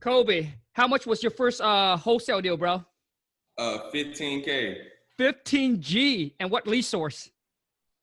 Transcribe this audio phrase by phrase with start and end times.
[0.00, 2.84] Kobe, how much was your first uh, wholesale deal, bro?
[3.58, 4.76] Uh, 15k.
[5.18, 6.34] 15G.
[6.40, 7.30] And what lead source?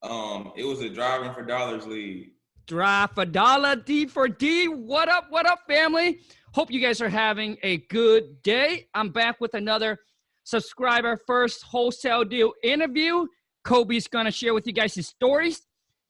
[0.03, 2.31] Um, it was a driving for dollars lead.
[2.67, 4.67] Drive for dollar, D for D.
[4.67, 5.25] What up?
[5.29, 6.19] What up, family?
[6.53, 8.87] Hope you guys are having a good day.
[8.93, 9.97] I'm back with another
[10.43, 13.25] subscriber first wholesale deal interview.
[13.63, 15.61] Kobe's gonna share with you guys his stories,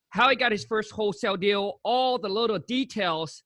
[0.09, 3.43] how he got his first wholesale deal, all the little details.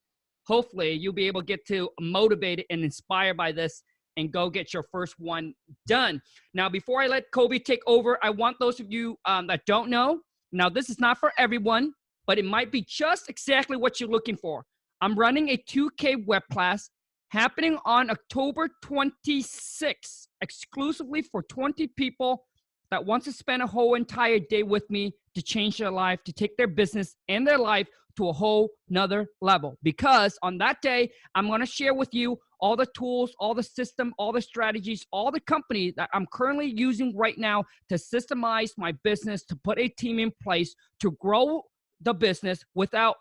[0.52, 3.84] Hopefully, you'll be able to get to motivated and inspired by this
[4.17, 5.53] and go get your first one
[5.88, 6.21] done.
[6.53, 9.90] Now, before I let Kobe take over, I want those of you um, that don't
[9.90, 10.20] know.
[10.52, 11.93] Now, this is not for everyone,
[12.27, 14.66] but it might be just exactly what you're looking for.
[14.99, 16.90] I'm running a 2K web class
[17.29, 22.43] happening on October 26th, exclusively for 20 people
[22.90, 26.34] that wants to spend a whole entire day with me to change their life, to
[26.34, 29.77] take their business and their life to a whole nother level.
[29.83, 33.63] Because on that day, I'm going to share with you all the tools, all the
[33.63, 38.71] system, all the strategies, all the company that I'm currently using right now to systemize
[38.77, 41.63] my business, to put a team in place, to grow
[42.01, 43.15] the business without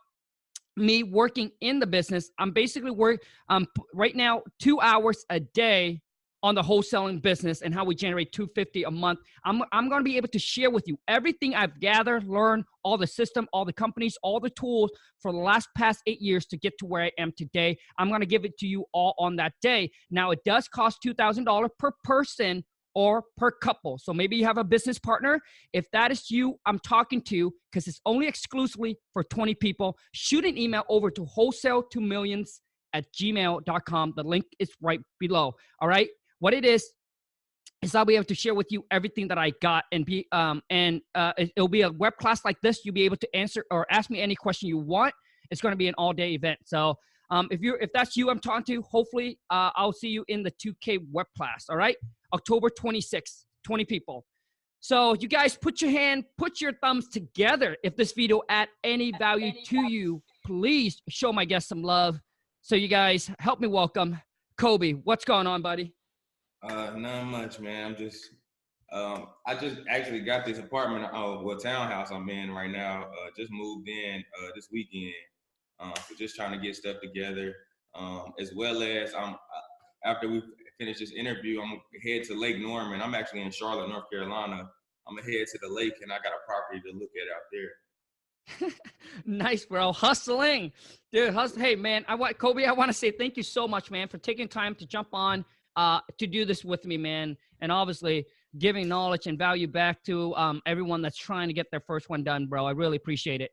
[0.76, 2.30] me working in the business.
[2.38, 6.00] I'm basically work um right now 2 hours a day
[6.42, 9.20] on the wholesaling business and how we generate 250 a month.
[9.44, 12.96] I'm, I'm going to be able to share with you everything I've gathered, learned, all
[12.96, 16.56] the system, all the companies, all the tools for the last past eight years to
[16.56, 17.78] get to where I am today.
[17.98, 19.90] I'm going to give it to you all on that day.
[20.10, 23.98] Now, it does cost $2,000 per person or per couple.
[23.98, 25.40] So maybe you have a business partner.
[25.72, 29.96] If that is you, I'm talking to because it's only exclusively for 20 people.
[30.12, 32.60] Shoot an email over to wholesale to millions
[32.92, 34.14] at gmail.com.
[34.16, 35.54] The link is right below.
[35.80, 36.08] All right.
[36.40, 36.90] What it is
[37.82, 40.62] is I'll be able to share with you everything that I got and be um
[40.70, 42.84] and uh it, will be a web class like this.
[42.84, 45.14] You'll be able to answer or ask me any question you want.
[45.50, 46.58] It's going to be an all day event.
[46.64, 46.96] So
[47.30, 50.42] um if you're if that's you I'm talking to, hopefully uh I'll see you in
[50.42, 51.66] the 2K web class.
[51.70, 51.96] All right,
[52.34, 54.24] October 26th, 20 people.
[54.82, 57.76] So you guys put your hand, put your thumbs together.
[57.84, 62.18] If this video add any value to you, please show my guests some love.
[62.62, 64.18] So you guys help me welcome
[64.56, 64.92] Kobe.
[64.92, 65.94] What's going on, buddy?
[66.62, 67.86] Uh, not much, man.
[67.86, 68.30] I'm just,
[68.92, 73.04] um, I just actually got this apartment, uh, well, townhouse I'm in right now.
[73.04, 75.14] Uh, just moved in uh, this weekend.
[75.78, 77.54] Um, so just trying to get stuff together,
[77.94, 79.34] um, as well as I'm.
[79.34, 79.36] Uh,
[80.04, 80.42] after we
[80.78, 83.00] finish this interview, I'm head to Lake Norman.
[83.00, 84.68] I'm actually in Charlotte, North Carolina.
[85.08, 88.68] I'm gonna head to the lake, and I got a property to look at out
[88.68, 88.70] there.
[89.26, 89.92] nice, bro.
[89.92, 90.72] Hustling,
[91.12, 91.32] dude.
[91.32, 91.60] Hustle.
[91.60, 92.04] Hey, man.
[92.08, 92.64] I want Kobe.
[92.64, 95.44] I want to say thank you so much, man, for taking time to jump on
[95.80, 97.36] uh, to do this with me, man.
[97.62, 98.26] And obviously
[98.58, 102.22] giving knowledge and value back to um, everyone that's trying to get their first one
[102.22, 102.66] done, bro.
[102.66, 103.52] I really appreciate it.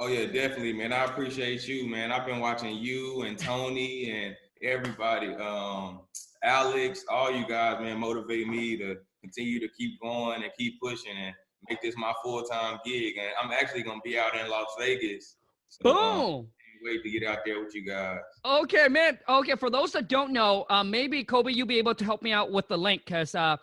[0.00, 0.92] Oh yeah, definitely, man.
[0.92, 2.10] I appreciate you, man.
[2.10, 6.00] I've been watching you and Tony and everybody, um,
[6.42, 11.16] Alex, all you guys, man, motivate me to continue to keep going and keep pushing
[11.16, 11.32] and
[11.70, 13.14] make this my full time gig.
[13.16, 15.36] And I'm actually gonna be out in Las Vegas.
[15.68, 16.34] So, um, Boom.
[16.34, 16.46] Um,
[16.84, 18.18] wait to get out there with you guys.
[18.44, 19.18] Okay, man.
[19.28, 22.32] Okay, for those that don't know, uh, maybe Kobe, you'll be able to help me
[22.32, 23.56] out with the link because uh,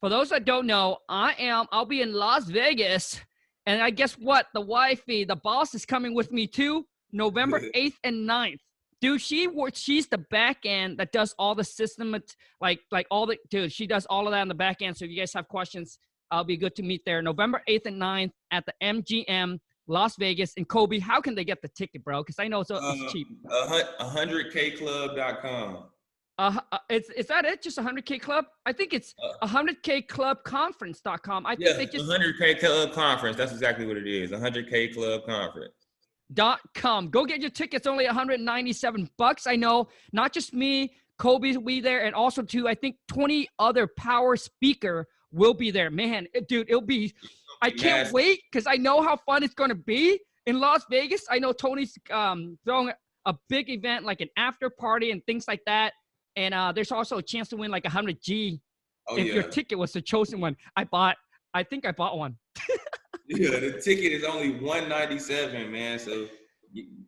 [0.00, 1.66] for those that don't know, I am.
[1.70, 3.20] I'll be in Las Vegas,
[3.66, 4.46] and I guess what?
[4.54, 6.86] The wifey, the boss, is coming with me too.
[7.12, 8.58] November eighth and 9th.
[9.00, 9.80] Dude, she works.
[9.80, 12.16] She's the back end that does all the system,
[12.60, 13.70] like like all the dude.
[13.70, 14.96] She does all of that on the back end.
[14.96, 15.98] So if you guys have questions,
[16.30, 17.20] I'll be good to meet there.
[17.20, 21.60] November eighth and 9th at the MGM Las Vegas, and Kobe, how can they get
[21.62, 22.22] the ticket, bro?
[22.22, 23.26] Because I know it's, uh, it's cheap.
[23.50, 25.84] Uh, 100kclub.com.
[26.36, 27.62] Uh, uh, it's is that it?
[27.62, 28.46] Just 100k club?
[28.66, 31.46] I think it's 100k club conference.com.
[31.46, 33.36] I think yeah, they just 100k club conference.
[33.36, 34.32] That's exactly what it is.
[34.32, 35.74] 100k club conference.
[36.32, 37.10] Dot com.
[37.10, 37.86] Go get your tickets.
[37.86, 39.46] Only 197 bucks.
[39.46, 39.88] I know.
[40.12, 40.94] Not just me.
[41.18, 42.66] Kobe will be there, and also too.
[42.66, 45.90] I think 20 other power speaker will be there.
[45.90, 47.14] Man, it, dude, it'll be
[47.62, 51.24] I can't wait because I know how fun it's going to be in Las Vegas.
[51.30, 52.92] I know Tony's um, throwing
[53.26, 55.92] a big event like an after party and things like that.
[56.36, 58.60] And uh, there's also a chance to win like a 100G
[59.08, 59.34] oh, if yeah.
[59.34, 60.56] your ticket was the chosen one.
[60.76, 61.16] I bought,
[61.54, 62.36] I think I bought one.
[63.28, 65.98] yeah, the ticket is only 197, man.
[65.98, 66.26] So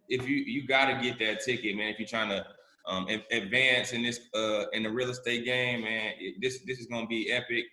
[0.08, 2.46] if you you got to get that ticket, man, if you're trying to
[2.86, 6.86] um, advance in this uh, in the real estate game, man, it, this this is
[6.86, 7.64] gonna be epic.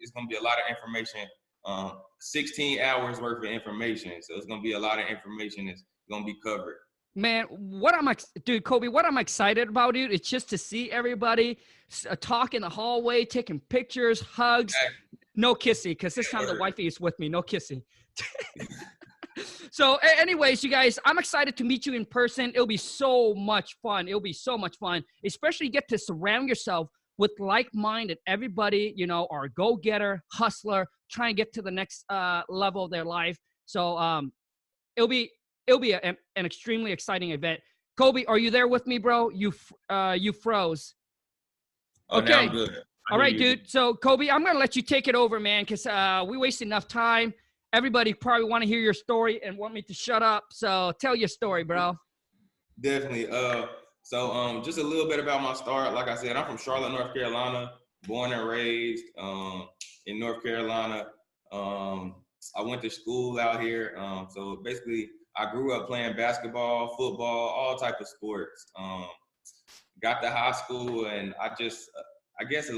[0.00, 1.22] It's gonna be a lot of information
[1.64, 4.12] um, 16 hours worth of information.
[4.22, 6.76] So it's gonna be a lot of information that's gonna be covered.
[7.16, 8.08] Man, what I'm
[8.44, 11.58] dude, Kobe, what I'm excited about, dude, it's just to see everybody
[12.08, 14.74] uh, talk in the hallway, taking pictures, hugs,
[15.34, 17.82] no kissy, because this time the wifey is with me, no kissy.
[19.70, 22.50] so, anyways, you guys, I'm excited to meet you in person.
[22.54, 24.08] It'll be so much fun.
[24.08, 28.92] It'll be so much fun, especially get to surround yourself with like-minded everybody.
[28.96, 33.04] You know, or go-getter, hustler, trying to get to the next uh, level of their
[33.04, 33.38] life.
[33.66, 34.32] So, um,
[34.96, 35.30] it'll be
[35.66, 36.00] it'll be a,
[36.36, 37.60] an extremely exciting event.
[37.96, 39.30] Kobe, are you there with me, bro?
[39.30, 39.52] You
[39.88, 40.94] uh, you froze.
[42.08, 42.48] Oh, okay.
[43.10, 43.56] All right, you.
[43.56, 43.68] dude.
[43.68, 46.88] So, Kobe, I'm gonna let you take it over, man, because uh, we wasted enough
[46.88, 47.34] time
[47.72, 50.44] everybody probably want to hear your story and want me to shut up.
[50.50, 51.96] So tell your story, bro.
[52.80, 53.28] Definitely.
[53.28, 53.66] Uh,
[54.02, 55.94] so um, just a little bit about my start.
[55.94, 57.72] Like I said, I'm from Charlotte, North Carolina,
[58.06, 59.68] born and raised um,
[60.10, 61.06] in North Carolina.
[61.52, 62.16] Um,
[62.56, 63.94] I went to school out here.
[63.98, 68.66] Um, so basically, I grew up playing basketball, football, all type of sports.
[68.76, 69.06] Um,
[70.02, 71.90] got to high school, and I just,
[72.40, 72.70] I guess,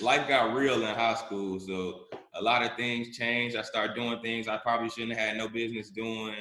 [0.00, 1.58] life got real in high school.
[1.58, 2.04] So
[2.34, 3.56] a lot of things changed.
[3.56, 6.34] I started doing things I probably shouldn't have had no business doing,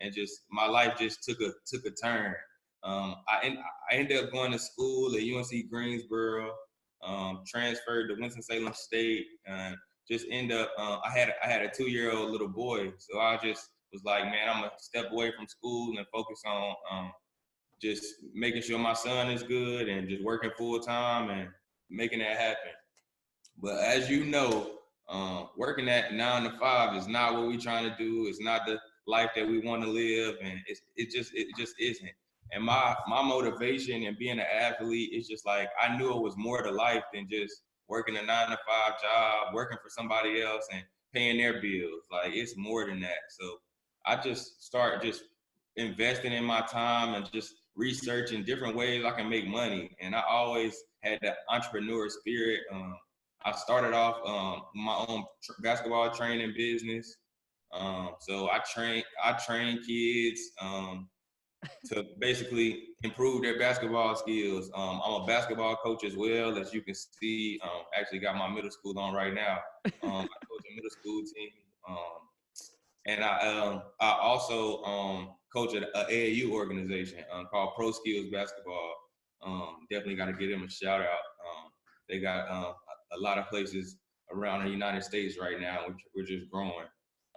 [0.00, 2.34] and just my life just took a took a turn.
[2.82, 3.56] Um, I
[3.90, 6.52] I ended up going to school at UNC Greensboro,
[7.04, 9.76] um, transferred to Winston Salem State, and
[10.10, 10.70] just end up.
[10.78, 14.04] Uh, I had I had a two year old little boy, so I just was
[14.04, 17.12] like, man, I'm gonna step away from school and focus on um,
[17.80, 18.04] just
[18.34, 21.48] making sure my son is good and just working full time and
[21.90, 22.72] making that happen.
[23.60, 24.72] But as you know,
[25.08, 28.26] um, working at nine to five is not what we're trying to do.
[28.26, 31.74] It's not the life that we want to live, and it's it just it just
[31.78, 32.10] isn't.
[32.52, 36.36] And my my motivation and being an athlete is just like I knew it was
[36.36, 40.66] more to life than just working a nine to five job, working for somebody else,
[40.72, 40.82] and
[41.12, 42.04] paying their bills.
[42.10, 43.30] Like it's more than that.
[43.30, 43.56] So
[44.06, 45.24] I just start just
[45.76, 49.90] investing in my time and just researching different ways I can make money.
[50.00, 52.60] And I always had that entrepreneur spirit.
[52.72, 52.96] Um,
[53.44, 57.16] I started off um, my own tr- basketball training business.
[57.72, 61.08] Um, so I train I train kids um,
[61.86, 64.70] to basically improve their basketball skills.
[64.74, 67.58] Um, I'm a basketball coach as well, as you can see.
[67.62, 69.58] Um, actually, got my middle school on right now.
[69.86, 71.50] Um, I coach a middle school team,
[71.88, 71.96] um,
[73.06, 77.18] and I um, I also um, coach an AAU organization
[77.50, 78.94] called Pro Skills Basketball.
[79.90, 81.08] definitely got to give them a shout out.
[82.08, 83.96] they got a lot of places
[84.32, 85.80] around the United States right now.
[85.86, 86.86] We're, we're just growing.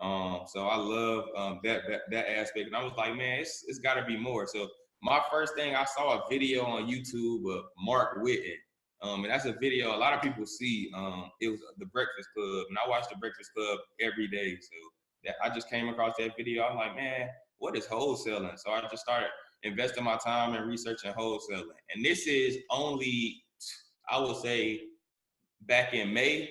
[0.02, 2.68] Um, so I love um, that, that, that aspect.
[2.68, 4.46] And I was like, man, it's, it's got to be more.
[4.48, 4.68] So
[5.02, 8.56] my first thing, I saw a video on YouTube of Mark Whitten.
[9.02, 10.90] Um, and that's a video a lot of people see.
[10.96, 14.58] Um, it was the Breakfast Club, and I watch the Breakfast Club every day.
[14.60, 14.78] So
[15.24, 16.64] that I just came across that video.
[16.64, 17.28] I'm like, man,
[17.60, 18.58] what is wholesaling?
[18.58, 19.30] So I just started
[19.64, 21.78] investing my time in researching wholesaling.
[21.94, 23.44] And this is only,
[24.10, 24.82] I would say,
[25.62, 26.50] back in May.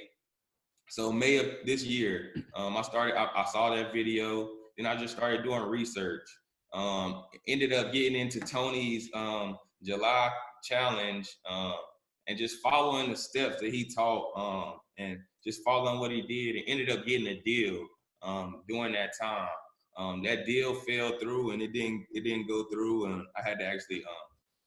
[0.88, 3.16] So May of this year, um, I started.
[3.16, 4.48] I, I, saw that video.
[4.76, 6.28] Then I just started doing research.
[6.72, 10.30] Um, ended up getting into Tony's um, July
[10.62, 11.72] challenge uh,
[12.28, 16.56] and just following the steps that he taught um, and just following what he did
[16.56, 17.86] and ended up getting a deal
[18.22, 19.48] um, during that time.
[20.24, 23.64] That deal fell through and it didn't it didn't go through and I had to
[23.64, 24.04] actually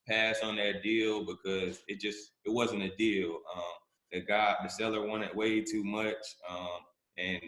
[0.07, 3.39] pass on that deal because it just it wasn't a deal.
[4.11, 6.15] The guy, the seller wanted way too much,
[6.49, 6.79] um,
[7.17, 7.41] and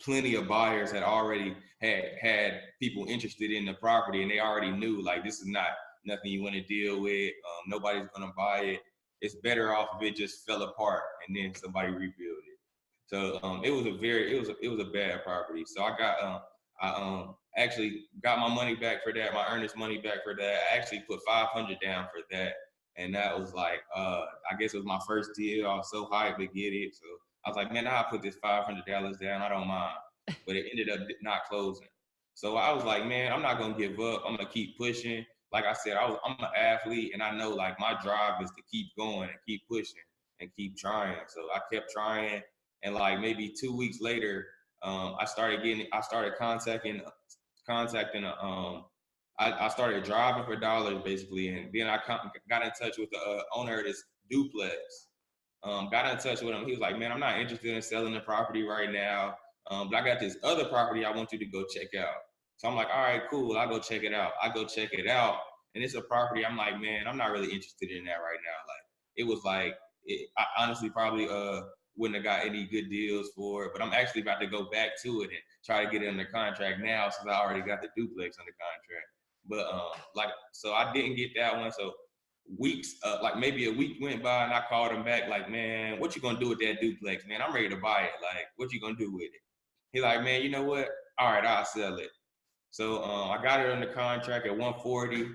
[0.00, 4.70] plenty of buyers had already had had people interested in the property, and they already
[4.70, 5.68] knew like this is not
[6.04, 7.32] nothing you want to deal with.
[7.32, 8.80] Um, nobody's gonna buy it.
[9.20, 12.58] It's better off if it just fell apart and then somebody rebuild it.
[13.06, 15.64] So um, it was a very it was a, it was a bad property.
[15.66, 16.40] So I got um,
[16.80, 20.60] I um, actually got my money back for that, my earnest money back for that.
[20.72, 22.54] I actually put 500 down for that.
[22.96, 25.66] And that was like, uh, I guess it was my first deal.
[25.66, 26.94] I was so hyped to get it.
[26.94, 27.06] So
[27.44, 29.42] I was like, man, I'll put this $500 down.
[29.42, 29.96] I don't mind.
[30.46, 31.88] But it ended up not closing.
[32.34, 34.22] So I was like, man, I'm not gonna give up.
[34.26, 35.24] I'm gonna keep pushing.
[35.52, 38.50] Like I said, I was I'm an athlete, and I know like my drive is
[38.52, 40.00] to keep going and keep pushing
[40.40, 41.18] and keep trying.
[41.28, 42.42] So I kept trying,
[42.82, 44.46] and like maybe two weeks later,
[44.82, 47.02] um, I started getting I started contacting
[47.68, 48.84] contacting a, um,
[49.38, 51.98] I, I started driving for dollars basically, and then I
[52.48, 54.76] got in touch with the uh, owner of this duplex.
[55.64, 56.64] Um, got in touch with him.
[56.64, 59.36] He was like, "Man, I'm not interested in selling the property right now,
[59.70, 62.16] um, but I got this other property I want you to go check out."
[62.56, 63.56] So I'm like, "All right, cool.
[63.56, 65.36] I'll go check it out." I go check it out,
[65.74, 66.44] and it's a property.
[66.44, 68.84] I'm like, "Man, I'm not really interested in that right now." Like,
[69.16, 69.74] it was like,
[70.04, 71.62] it, I honestly probably uh
[71.96, 74.90] wouldn't have got any good deals for it, but I'm actually about to go back
[75.02, 77.88] to it and try to get it under contract now since I already got the
[77.96, 79.08] duplex under contract.
[79.48, 81.72] But um, like, so I didn't get that one.
[81.72, 81.92] So
[82.58, 85.98] weeks, uh, like maybe a week went by, and I called him back, like, man,
[86.00, 87.42] what you gonna do with that duplex, man?
[87.42, 88.12] I'm ready to buy it.
[88.22, 89.40] Like, what you gonna do with it?
[89.92, 90.88] He like, man, you know what?
[91.18, 92.10] all right, I'll sell it.
[92.70, 95.30] So um, I got it under contract at 140.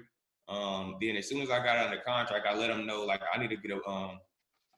[0.50, 3.38] Um, then as soon as I got under contract, I let them know like I
[3.38, 4.20] need to get a um,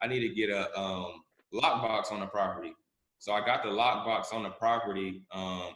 [0.01, 2.73] I need to get a um, lockbox on the property.
[3.19, 5.75] So I got the lockbox on the property um,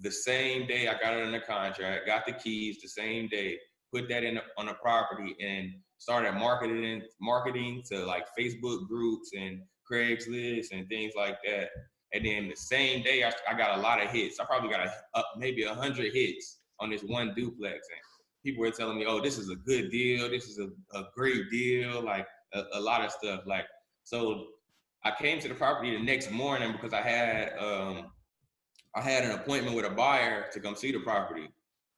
[0.00, 2.06] the same day I got it under contract.
[2.06, 3.58] Got the keys the same day.
[3.92, 9.60] Put that in on the property and started marketing marketing to like Facebook groups and
[9.90, 11.68] Craigslist and things like that.
[12.12, 14.40] And then the same day, I, I got a lot of hits.
[14.40, 17.74] I probably got a, uh, maybe a hundred hits on this one duplex.
[17.74, 18.00] And
[18.44, 20.28] people were telling me, "Oh, this is a good deal.
[20.28, 23.42] This is a, a great deal." Like a, a lot of stuff.
[23.46, 23.66] Like
[24.04, 24.46] so,
[25.04, 28.10] I came to the property the next morning because I had um,
[28.94, 31.48] I had an appointment with a buyer to come see the property.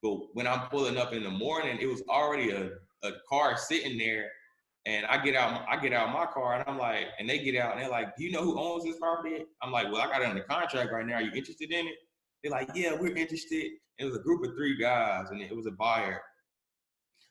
[0.03, 2.71] But when I'm pulling up in the morning, it was already a,
[3.03, 4.31] a car sitting there
[4.85, 7.57] and I get out, I get out my car, and I'm like, and they get
[7.57, 10.07] out, and they're like, "Do you know who owns this property?" I'm like, "Well, I
[10.07, 11.17] got it under contract right now.
[11.17, 11.95] Are you interested in it?"
[12.43, 15.67] They're like, "Yeah, we're interested." It was a group of three guys, and it was
[15.67, 16.21] a buyer.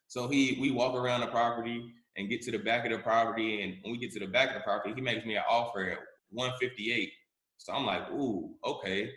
[0.08, 3.64] So he, we walk around the property and get to the back of the property,
[3.64, 5.90] and when we get to the back of the property, he makes me an offer
[5.90, 5.98] at
[6.30, 7.12] 158.
[7.58, 9.12] So I'm like, "Ooh, okay,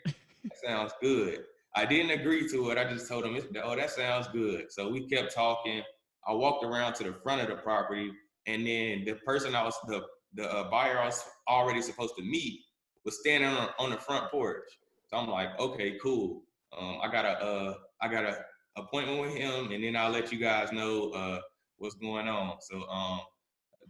[0.45, 1.45] that sounds good."
[1.77, 2.79] I didn't agree to it.
[2.79, 5.83] I just told him, "Oh, that sounds good." So we kept talking.
[6.27, 8.13] I walked around to the front of the property
[8.47, 10.03] and then the person I was the
[10.35, 12.61] the uh, buyer I was already supposed to meet
[13.05, 14.65] was standing on, on the front porch.
[15.07, 16.43] So I'm like, okay, cool.
[16.77, 18.39] Um, I got a uh, I got a
[18.77, 21.41] appointment with him, and then I'll let you guys know uh,
[21.77, 22.57] what's going on.
[22.61, 23.21] So um,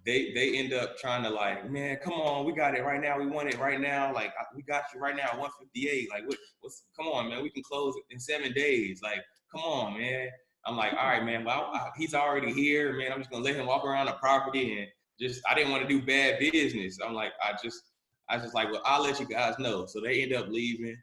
[0.05, 3.19] they they end up trying to like, man, come on, we got it right now.
[3.19, 4.13] We want it right now.
[4.13, 6.11] Like we got you right now, 158.
[6.11, 7.43] Like what, what's come on, man?
[7.43, 9.01] We can close it in seven days.
[9.03, 9.21] Like
[9.51, 10.29] come on, man.
[10.67, 11.45] I'm like, all right, man.
[11.45, 13.13] Well, I, he's already here, man.
[13.13, 14.89] I'm just gonna let him walk around the property and
[15.21, 15.43] just.
[15.49, 16.99] I didn't want to do bad business.
[17.05, 17.83] I'm like, I just,
[18.29, 19.87] I just like, well, I'll let you guys know.
[19.87, 20.97] So they end up leaving.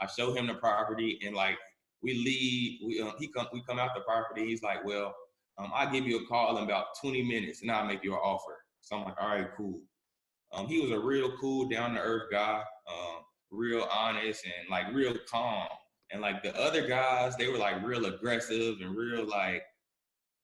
[0.00, 1.58] I show him the property, and like
[2.02, 2.80] we leave.
[2.86, 4.46] We um, he come, we come out the property.
[4.46, 5.14] He's like, well,
[5.58, 8.20] um, I'll give you a call in about 20 minutes, and I'll make you an
[8.22, 8.56] offer.
[8.80, 9.80] So I'm like, all right, cool.
[10.52, 14.92] Um, he was a real cool, down to earth guy, um, real honest and like
[14.94, 15.68] real calm.
[16.12, 19.62] And like the other guys, they were like real aggressive and real like,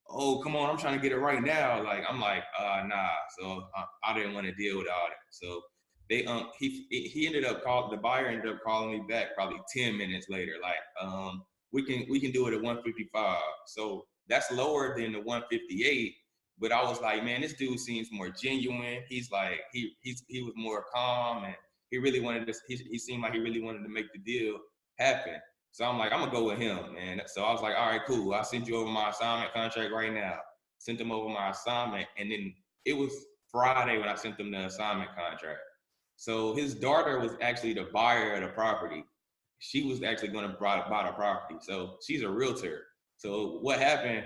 [0.09, 1.83] oh, come on, I'm trying to get it right now.
[1.85, 3.09] Like I'm like, uh, nah.
[3.38, 5.16] So I, I didn't want to deal with all that.
[5.31, 5.62] So
[6.11, 9.61] they um he he ended up call the buyer ended up calling me back probably
[9.75, 10.54] 10 minutes later.
[10.61, 11.42] Like um
[11.73, 13.38] we can we can do it at 155.
[13.66, 16.14] So that's lower than the 158.
[16.59, 19.02] But I was like, man, this dude seems more genuine.
[19.09, 21.55] He's like he he's he was more calm and
[21.91, 24.59] he really wanted to he, he seemed like he really wanted to make the deal
[24.99, 25.35] happen.
[25.73, 27.23] So I'm like, I'm gonna go with him, man.
[27.26, 28.35] So I was like, all right, cool.
[28.35, 30.37] I sent you over my assignment contract right now.
[30.79, 32.52] Sent him over my assignment, and then
[32.85, 33.12] it was
[33.50, 35.61] Friday when I sent them the assignment contract.
[36.17, 39.05] So his daughter was actually the buyer of the property.
[39.61, 41.57] She was actually gonna buy, buy the property.
[41.62, 42.83] So she's a realtor.
[43.23, 44.25] So what happened?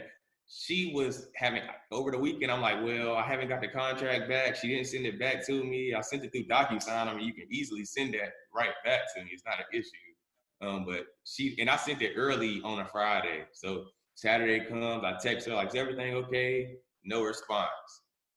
[0.49, 1.61] She was having
[1.93, 2.51] over the weekend.
[2.51, 4.57] I'm like, well, I haven't got the contract back.
[4.57, 5.93] She didn't send it back to me.
[5.93, 7.07] I sent it through DocuSign.
[7.07, 9.31] I mean, you can easily send that right back to me.
[9.35, 10.67] It's not an issue.
[10.67, 13.45] Um, but she and I sent it early on a Friday.
[13.53, 13.85] So
[14.15, 17.69] Saturday comes, I text her like, "Is everything okay?" No response.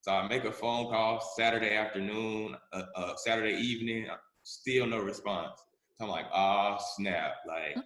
[0.02, 4.08] So I make a phone call Saturday afternoon, uh, uh, Saturday evening,
[4.44, 5.64] still no response.
[5.98, 7.78] So I'm like, "Ah, snap!" Like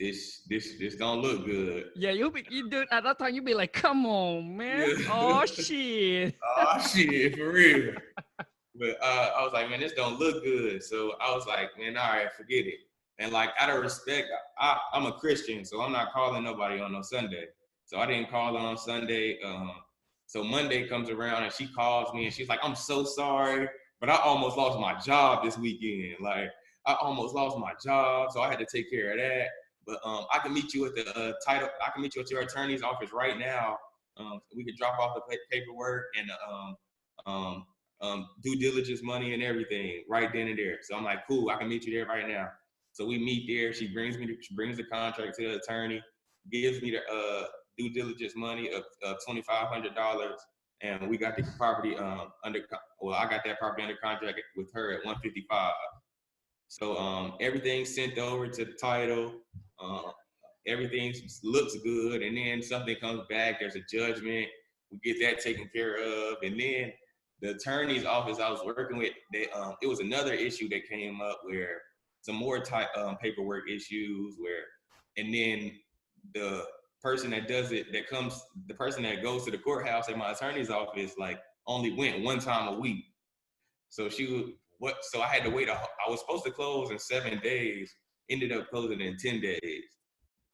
[0.00, 1.90] this, this, this don't look good.
[1.94, 4.94] Yeah, you be you do at that time You'd be like, "Come on, man!
[4.98, 5.06] Yeah.
[5.10, 6.34] Oh shit!
[6.56, 7.94] oh shit, for real."
[8.74, 11.98] but uh, I was like, "Man, this don't look good." So I was like, "Man,
[11.98, 12.78] all right, forget it."
[13.18, 14.28] And like out of respect,
[14.58, 17.48] I, am a Christian, so I'm not calling nobody on no Sunday.
[17.84, 19.38] So I didn't call her on Sunday.
[19.44, 19.72] Um,
[20.26, 23.68] so Monday comes around and she calls me and she's like, "I'm so sorry,
[24.00, 26.24] but I almost lost my job this weekend.
[26.24, 26.48] Like
[26.86, 29.48] I almost lost my job, so I had to take care of that.
[29.90, 31.68] But um, I can meet you at the uh, title.
[31.84, 33.76] I can meet you at your attorney's office right now.
[34.16, 36.76] Um, we can drop off the paperwork and um,
[37.26, 37.66] um,
[38.00, 40.78] um, due diligence money and everything right then and there.
[40.82, 41.50] So I'm like, cool.
[41.50, 42.48] I can meet you there right now.
[42.92, 43.72] So we meet there.
[43.72, 46.02] She brings me, she brings the contract to the attorney,
[46.52, 50.40] gives me the uh, due diligence money of, of twenty five hundred dollars,
[50.82, 52.60] and we got the property um, under.
[53.00, 55.72] Well, I got that property under contract with her at one fifty five.
[56.68, 59.32] So um, everything's sent over to the title.
[59.82, 60.10] Uh,
[60.66, 63.60] everything looks good, and then something comes back.
[63.60, 64.46] There's a judgment.
[64.90, 66.92] We get that taken care of, and then
[67.40, 71.20] the attorney's office I was working with, they, um, it was another issue that came
[71.20, 71.80] up where
[72.22, 74.64] some more type um, paperwork issues where,
[75.16, 75.72] and then
[76.34, 76.64] the
[77.02, 80.32] person that does it, that comes, the person that goes to the courthouse at my
[80.32, 83.04] attorney's office, like only went one time a week.
[83.88, 86.98] So she what, so I had to wait, a, I was supposed to close in
[86.98, 87.94] seven days.
[88.30, 89.84] Ended up closing in 10 days.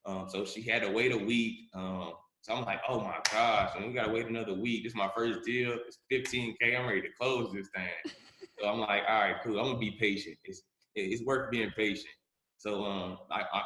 [0.04, 1.68] Um, so she had to wait a week.
[1.75, 4.85] Um, so I'm like, oh my gosh, and we gotta wait another week.
[4.85, 5.76] This is my first deal.
[5.87, 6.78] It's 15k.
[6.78, 8.12] I'm ready to close this thing.
[8.59, 9.59] so I'm like, all right, cool.
[9.59, 10.37] I'm gonna be patient.
[10.45, 10.62] It's
[10.95, 12.14] it's worth being patient.
[12.59, 13.62] So um, I I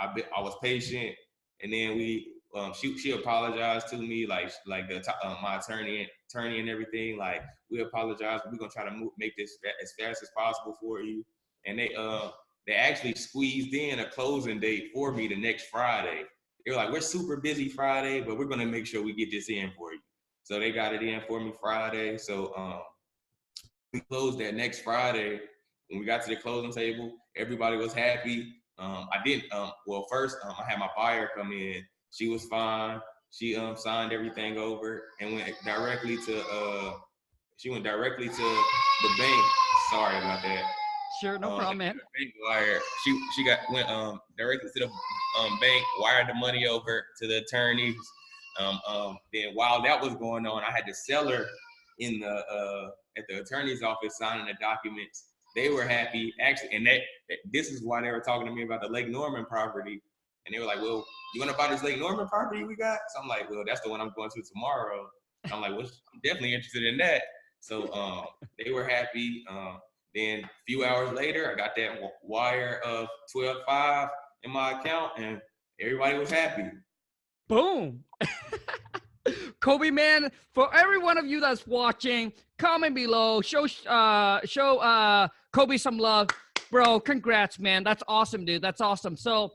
[0.00, 1.14] I, I, I was patient,
[1.62, 6.08] and then we um, she she apologized to me like like the uh, my attorney
[6.28, 10.22] attorney and everything like we apologize we're gonna try to move, make this as fast
[10.22, 11.24] as possible for you
[11.66, 12.28] and they uh
[12.66, 16.22] they actually squeezed in a closing date for me the next Friday
[16.64, 19.48] they were like we're super busy Friday but we're gonna make sure we get this
[19.48, 20.00] in for you
[20.42, 22.80] so they got it in for me Friday so um
[23.92, 25.40] we closed that next Friday
[25.88, 30.06] when we got to the closing table everybody was happy um I didn't um well
[30.10, 33.00] first um, I had my buyer come in she was fine.
[33.32, 36.92] She um signed everything over and went directly to uh
[37.56, 38.36] she went directly to
[39.02, 39.44] the bank.
[39.90, 40.83] Sorry about that.
[41.24, 42.00] Sure, no um, problem, man.
[42.18, 42.80] Bank wire.
[43.02, 44.86] She she got went um directly to the
[45.40, 47.96] um bank, wired the money over to the attorneys.
[48.60, 51.46] Um um then while that was going on, I had to sell her
[51.98, 55.24] in the uh at the attorney's office signing the documents.
[55.56, 57.00] They were happy actually, and that,
[57.30, 60.02] that this is why they were talking to me about the Lake Norman property
[60.44, 62.98] and they were like, well, you want to buy this Lake Norman property we got?
[63.14, 65.08] So I'm like, well, that's the one I'm going to tomorrow.
[65.50, 67.22] I'm like, well, I'm definitely interested in that.
[67.60, 68.26] So um,
[68.62, 69.42] they were happy.
[69.48, 69.78] Um,
[70.14, 74.08] then a few hours later, I got that wire of 12.5
[74.44, 75.40] in my account and
[75.80, 76.70] everybody was happy.
[77.48, 78.04] Boom.
[79.60, 85.28] Kobe man, for every one of you that's watching, comment below, show uh show uh
[85.52, 86.28] Kobe some love.
[86.70, 87.84] Bro, congrats, man.
[87.84, 88.62] That's awesome, dude.
[88.62, 89.16] That's awesome.
[89.16, 89.52] So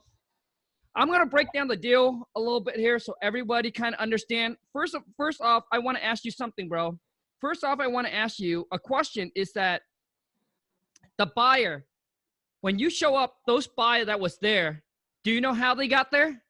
[0.96, 4.58] I'm to break down the deal a little bit here so everybody kind of understand.
[4.74, 6.98] First, first off, I want to ask you something, bro.
[7.40, 9.82] First off, I want to ask you a question is that
[11.20, 11.86] the buyer,
[12.62, 14.82] when you show up, those buyer that was there,
[15.24, 16.42] do you know how they got there?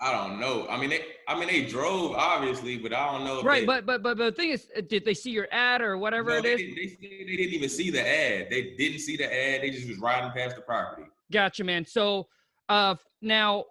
[0.00, 0.66] I don't know.
[0.68, 3.42] I mean, they, I mean, they drove obviously, but I don't know.
[3.42, 5.82] Right, they, but, but but but the thing is, uh, did they see your ad
[5.82, 6.58] or whatever no, it is?
[6.58, 8.46] They, they, they didn't even see the ad.
[8.50, 9.60] They didn't see the ad.
[9.62, 11.06] They just was riding past the property.
[11.30, 11.84] Gotcha, man.
[11.84, 12.28] So
[12.70, 13.66] uh, now,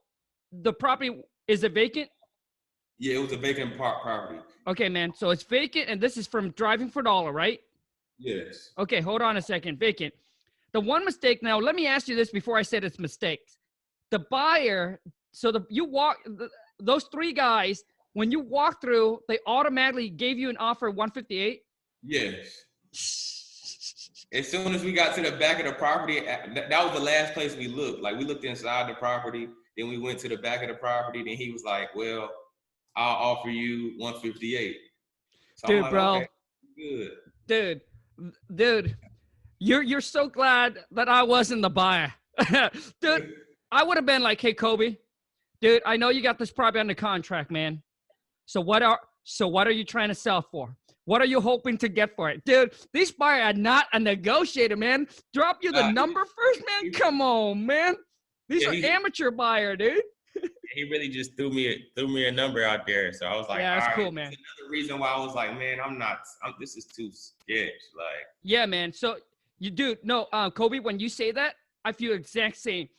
[0.51, 2.09] the property is it vacant?
[2.99, 4.39] Yeah, it was a vacant park property.
[4.67, 5.11] Okay, man.
[5.15, 7.59] So it's vacant, and this is from Driving for Dollar, right?
[8.19, 8.71] Yes.
[8.77, 9.79] Okay, hold on a second.
[9.79, 10.13] Vacant.
[10.73, 11.41] The one mistake.
[11.41, 13.57] Now, let me ask you this before I said it's mistakes.
[14.11, 15.01] The buyer.
[15.31, 20.37] So the you walk the, those three guys when you walk through, they automatically gave
[20.37, 21.61] you an offer 158.
[22.03, 22.65] Yes.
[24.33, 27.33] as soon as we got to the back of the property, that was the last
[27.33, 28.01] place we looked.
[28.01, 31.23] Like we looked inside the property, then we went to the back of the property.
[31.23, 32.29] Then he was like, "Well,
[32.95, 34.77] I'll offer you 158."
[35.55, 36.27] So dude, like, bro, okay,
[36.77, 37.11] good,
[37.47, 37.81] dude,
[38.55, 38.97] dude,
[39.59, 42.13] you're you're so glad that I wasn't the buyer,
[43.01, 43.33] dude.
[43.71, 44.97] I would have been like, "Hey, Kobe,
[45.61, 47.81] dude, I know you got this property under contract, man.
[48.45, 50.75] So what are so what are you trying to sell for?
[51.05, 52.43] What are you hoping to get for it?
[52.45, 55.07] Dude, these buyers are not a negotiator, man.
[55.33, 56.91] Drop you the uh, number first, man.
[56.91, 57.95] Come on, man.
[58.47, 60.01] These yeah, are amateur buyer, dude.
[60.73, 63.11] he really just threw me a, threw me a number out there.
[63.11, 63.95] So I was like, yeah, that's right.
[63.95, 64.27] cool, man.
[64.27, 66.19] another reason why I was like, man, I'm not.
[66.43, 67.69] I'm, this is too sketch.
[67.95, 68.93] Like, yeah, man.
[68.93, 69.17] So
[69.59, 70.79] you do no, uh, Kobe.
[70.79, 72.89] When you say that, I feel exact same.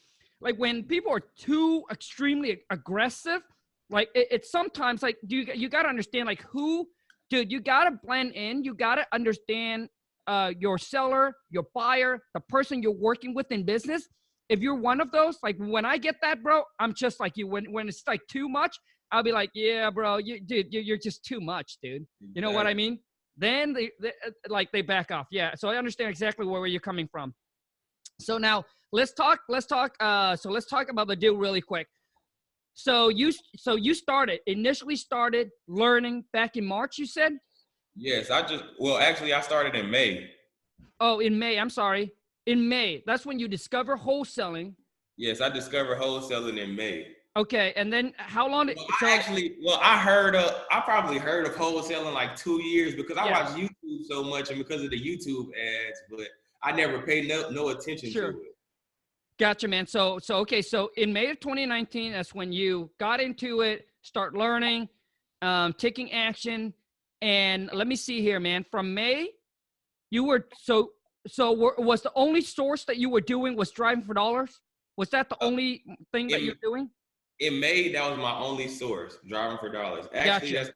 [0.40, 3.42] Like when people are too extremely aggressive,
[3.90, 6.86] like it, it's sometimes like do you you got to understand like who
[7.30, 8.64] dude, you gotta blend in.
[8.64, 9.88] You gotta understand
[10.26, 14.08] uh, your seller, your buyer, the person you're working with in business.
[14.48, 17.46] If you're one of those, like when I get that, bro, I'm just like you.
[17.46, 18.76] When when it's like too much,
[19.12, 22.04] I'll be like, yeah, bro, you dude, you're just too much, dude.
[22.34, 22.98] You know what I mean?
[23.36, 25.26] Then they, they uh, like they back off.
[25.30, 25.54] Yeah.
[25.54, 27.34] So I understand exactly where you're coming from.
[28.20, 29.40] So now let's talk.
[29.48, 29.94] Let's talk.
[30.00, 31.86] Uh, so let's talk about the deal really quick.
[32.74, 36.98] So you so you started initially started learning back in March.
[36.98, 37.32] You said.
[37.96, 40.30] Yes, I just well actually I started in May.
[41.00, 41.58] Oh, in May.
[41.58, 42.12] I'm sorry.
[42.46, 43.02] In May.
[43.06, 44.74] That's when you discover wholesaling.
[45.16, 47.08] Yes, I discovered wholesaling in May.
[47.36, 50.80] Okay, and then how long did well, so, I actually well I heard of I
[50.80, 53.44] probably heard of wholesaling like two years because I yeah.
[53.44, 56.26] watch YouTube so much and because of the YouTube ads, but
[56.62, 58.32] I never paid no no attention sure.
[58.32, 58.56] to it.
[59.40, 59.86] Gotcha, man.
[59.86, 60.60] So, so okay.
[60.60, 64.86] So in May of 2019, that's when you got into it, start learning,
[65.40, 66.74] um, taking action,
[67.22, 68.66] and let me see here, man.
[68.70, 69.30] From May,
[70.10, 70.90] you were so
[71.26, 71.52] so.
[71.52, 74.60] Were, was the only source that you were doing was driving for dollars?
[74.98, 76.90] Was that the uh, only thing that you're doing?
[77.40, 80.06] In May, that was my only source, driving for dollars.
[80.14, 80.54] Actually, gotcha.
[80.54, 80.70] that's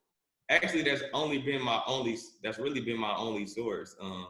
[0.49, 2.17] actually that's only been my only.
[2.43, 3.95] That's really been my only source.
[4.01, 4.27] Um,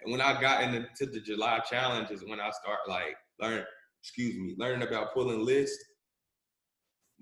[0.00, 3.64] and when I got into the July challenges, when I start like learn
[4.02, 5.84] excuse me, learning about pulling lists.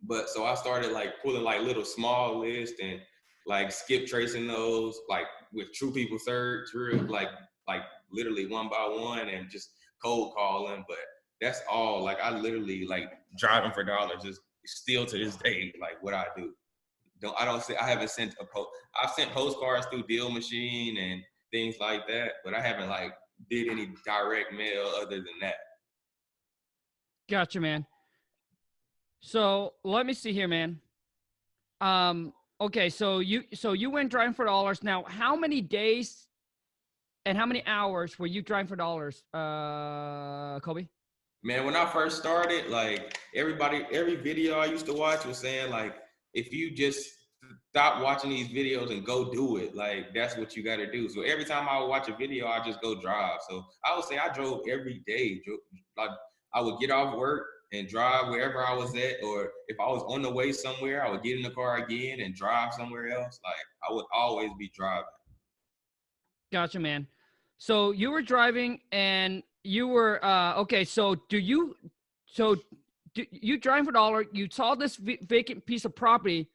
[0.03, 3.01] But so I started like pulling like little small lists and
[3.47, 6.69] like skip tracing those like with true people search,
[7.09, 7.29] like
[7.67, 7.83] like
[8.13, 9.71] literally one by one and just
[10.03, 10.85] cold calling.
[10.87, 10.99] But
[11.41, 12.05] that's all.
[12.05, 16.27] Like I literally like driving for dollars is still to this day like what I
[16.37, 16.53] do.
[17.21, 18.69] Don't I don't say I haven't sent a post.
[19.01, 21.23] I've sent postcards through Deal Machine and
[21.53, 23.13] things like that, but I haven't like
[23.51, 25.57] did any direct mail other than that.
[27.29, 27.87] Gotcha, man.
[29.21, 30.81] So let me see here, man.
[31.81, 34.83] Um, okay, so you so you went driving for dollars.
[34.83, 36.27] Now, how many days
[37.25, 40.87] and how many hours were you driving for dollars, uh, Kobe?
[41.47, 45.71] Man, when I first started, like everybody, every video I used to watch was saying
[45.71, 45.95] like,
[46.35, 47.09] if you just
[47.71, 51.09] stop watching these videos and go do it, like that's what you got to do.
[51.09, 53.39] So every time I would watch a video, I just go drive.
[53.49, 55.41] So I would say I drove every day.
[55.97, 56.11] Like
[56.53, 60.03] I would get off work and drive wherever I was at, or if I was
[60.09, 63.39] on the way somewhere, I would get in the car again and drive somewhere else.
[63.45, 63.55] Like
[63.89, 65.05] I would always be driving.
[66.51, 67.07] Gotcha, man.
[67.59, 71.77] So you were driving and you were uh okay, so do you
[72.27, 72.57] so
[73.15, 76.49] do you drive for dollar, you saw this vacant piece of property.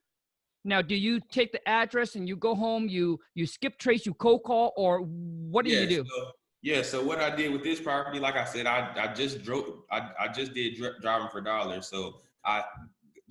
[0.64, 4.14] Now, do you take the address and you go home, you you skip trace, you
[4.14, 6.06] cold call, or what do you do?
[6.08, 9.42] So, yeah, so what I did with this property, like I said, I, I just
[9.42, 11.88] drove, I, I just did dr- driving for dollars.
[11.88, 12.64] So I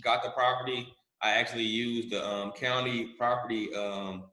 [0.03, 0.93] got the property.
[1.23, 4.25] I actually used the um, county property um,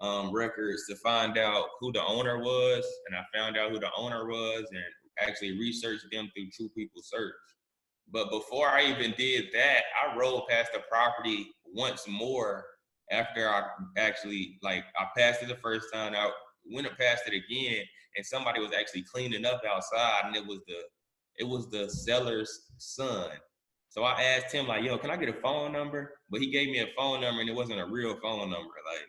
[0.00, 3.90] um, records to find out who the owner was, and I found out who the
[3.96, 4.84] owner was, and
[5.20, 7.34] actually researched them through True People Search.
[8.12, 12.64] But before I even did that, I rolled past the property once more
[13.10, 13.62] after I
[13.96, 16.14] actually like I passed it the first time.
[16.14, 16.30] I
[16.70, 17.84] went passed it again,
[18.16, 20.80] and somebody was actually cleaning up outside, and it was the
[21.38, 23.30] it was the seller's son.
[23.88, 26.68] So I asked him like, "Yo, can I get a phone number?" But he gave
[26.68, 28.70] me a phone number, and it wasn't a real phone number.
[28.92, 29.08] Like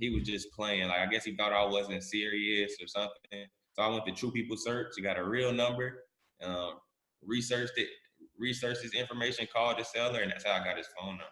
[0.00, 0.88] he was just playing.
[0.88, 3.46] Like I guess he thought I wasn't serious or something.
[3.72, 4.92] So I went to True People Search.
[4.96, 6.04] He got a real number.
[6.42, 6.74] Um,
[7.24, 7.88] researched it,
[8.38, 11.24] researched his information, called the seller, and that's how I got his phone number.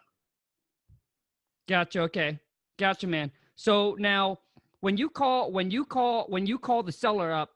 [1.67, 2.01] Gotcha.
[2.01, 2.39] Okay.
[2.79, 3.31] Gotcha, man.
[3.55, 4.39] So now
[4.79, 7.51] when you call when you call when you call the seller up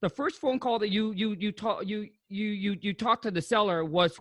[0.00, 3.30] the first phone call that you you you talk you you you you talk to
[3.30, 4.18] the seller was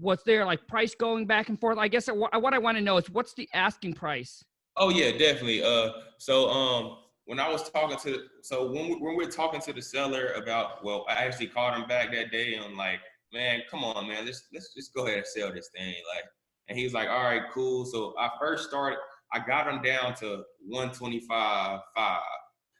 [0.00, 2.96] was there like price going back and forth i guess what i want to know
[2.96, 4.44] is what's the asking price
[4.76, 9.16] oh yeah definitely uh so um when i was talking to so when, we, when
[9.16, 12.64] we're talking to the seller about well i actually called him back that day and
[12.64, 13.00] i'm like
[13.32, 16.24] man come on man let's let's just go ahead and sell this thing like
[16.68, 18.98] and he was like all right cool so i first started
[19.32, 22.20] I got him down to 125 five.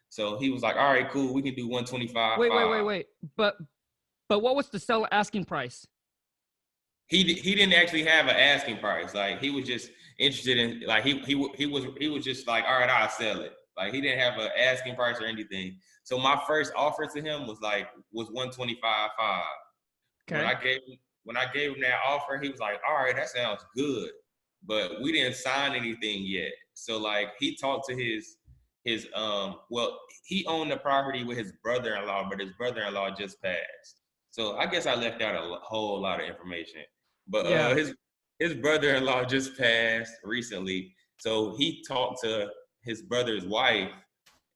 [0.08, 3.06] So he was like, "All right, cool, we can do 125." Wait, wait, wait, wait.
[3.36, 3.56] But
[4.28, 5.86] but what was the seller asking price?
[7.08, 9.14] He he didn't actually have an asking price.
[9.14, 12.64] Like he was just interested in like he he he was he was just like,
[12.64, 15.78] "All right, I'll sell it." Like he didn't have an asking price or anything.
[16.02, 19.42] So my first offer to him was like was 125 five.
[20.28, 20.36] Okay.
[20.36, 20.80] When I gave
[21.24, 24.10] when I gave him that offer, he was like, "All right, that sounds good."
[24.66, 26.52] but we didn't sign anything yet.
[26.74, 28.36] So like he talked to his
[28.84, 34.00] his um well he owned the property with his brother-in-law, but his brother-in-law just passed.
[34.30, 36.82] So I guess I left out a whole lot of information.
[37.28, 37.68] But uh, yeah.
[37.68, 37.94] uh, his
[38.38, 40.94] his brother-in-law just passed recently.
[41.18, 42.50] So he talked to
[42.82, 43.90] his brother's wife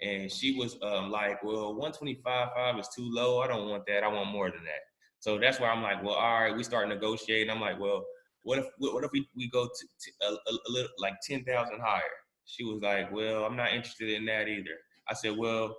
[0.03, 3.41] and she was um, like, well, 125.5 is too low.
[3.41, 4.03] I don't want that.
[4.03, 4.81] I want more than that.
[5.19, 7.51] So that's why I'm like, well, all right, we start negotiating.
[7.51, 8.05] I'm like, well,
[8.43, 11.45] what if what if we, we go to, to a, a, a, little like ten
[11.45, 12.01] thousand higher?
[12.47, 14.71] She was like, well, I'm not interested in that either.
[15.11, 15.77] I said, well,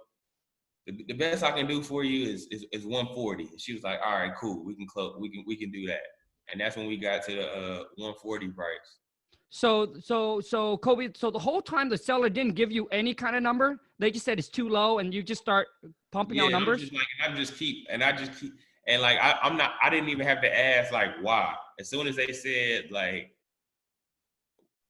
[0.85, 3.49] the, the best I can do for you is, is, is 140.
[3.57, 6.01] She was like, all right, cool, we can close, we can we can do that.
[6.51, 8.67] And that's when we got to the uh, 140 price.
[9.49, 13.35] So so so Kobe, so the whole time the seller didn't give you any kind
[13.35, 13.81] of number.
[13.99, 15.67] They just said it's too low, and you just start
[16.11, 16.81] pumping yeah, out numbers.
[16.81, 18.53] Just like, I just keep and I just keep
[18.87, 22.07] and like I, I'm not I didn't even have to ask like why as soon
[22.07, 23.31] as they said like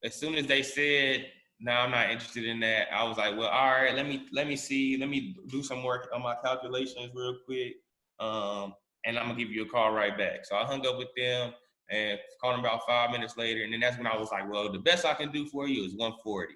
[0.04, 1.26] as soon as they said
[1.60, 4.48] no i'm not interested in that i was like well all right let me let
[4.48, 7.76] me see let me do some work on my calculations real quick
[8.20, 8.74] um
[9.06, 11.54] and i'm gonna give you a call right back so i hung up with them
[11.90, 14.72] and called them about five minutes later and then that's when i was like well
[14.72, 16.54] the best i can do for you is 140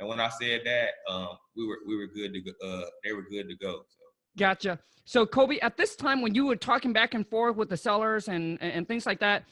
[0.00, 3.12] and when i said that um we were we were good to go uh they
[3.12, 4.04] were good to go so.
[4.38, 7.76] gotcha so kobe at this time when you were talking back and forth with the
[7.76, 9.44] sellers and and things like that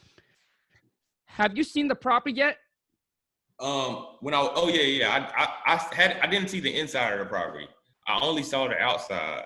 [1.33, 2.57] have you seen the property yet?
[3.59, 7.13] Um, when I oh yeah yeah I, I I had I didn't see the inside
[7.13, 7.67] of the property.
[8.07, 9.45] I only saw the outside.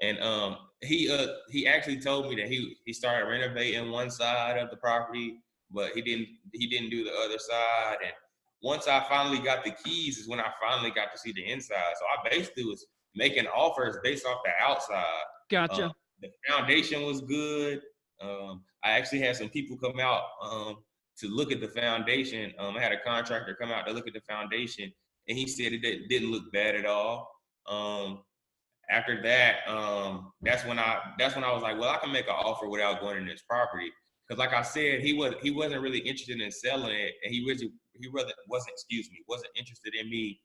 [0.00, 4.58] And um, he uh he actually told me that he he started renovating one side
[4.58, 7.96] of the property, but he didn't he didn't do the other side.
[8.02, 8.12] And
[8.62, 11.94] once I finally got the keys, is when I finally got to see the inside.
[11.98, 15.04] So I basically was making offers based off the outside.
[15.50, 15.86] Gotcha.
[15.86, 17.82] Um, the foundation was good.
[18.20, 20.76] Um, I actually had some people come out um,
[21.18, 22.52] to look at the foundation.
[22.58, 24.92] Um, I had a contractor come out to look at the foundation,
[25.28, 27.30] and he said it didn't look bad at all.
[27.68, 28.20] Um,
[28.90, 32.26] after that, um, that's when I that's when I was like, well, I can make
[32.26, 33.90] an offer without going in this property.
[34.28, 37.44] Because like I said, he was he wasn't really interested in selling it, and he
[37.46, 40.40] really he really wasn't excuse me wasn't interested in me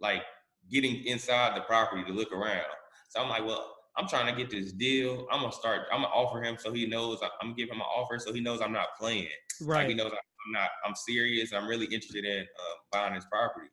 [0.00, 0.22] like
[0.70, 2.64] getting inside the property to look around.
[3.10, 5.26] So I'm like, well, I'm trying to get this deal.
[5.30, 5.82] I'm gonna start.
[5.92, 8.40] I'm gonna offer him so he knows I'm gonna give him an offer so he
[8.40, 9.28] knows I'm not playing.
[9.60, 9.80] Right.
[9.80, 10.70] Like he knows I'm not.
[10.86, 11.52] I'm serious.
[11.52, 13.68] I'm really interested in uh, buying this property.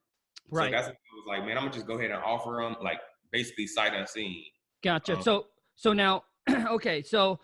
[0.50, 0.66] Right.
[0.66, 1.58] So that's what I was like, man.
[1.58, 3.00] I'm gonna just go ahead and offer him like
[3.32, 4.44] basically sight unseen.
[4.84, 5.16] Gotcha.
[5.16, 6.24] Um, so so now,
[6.72, 7.02] okay.
[7.02, 7.40] So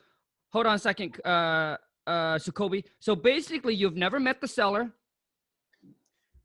[0.51, 2.83] hold on a second, uh, uh, so Kobe.
[2.99, 4.91] So basically, you've never met the seller.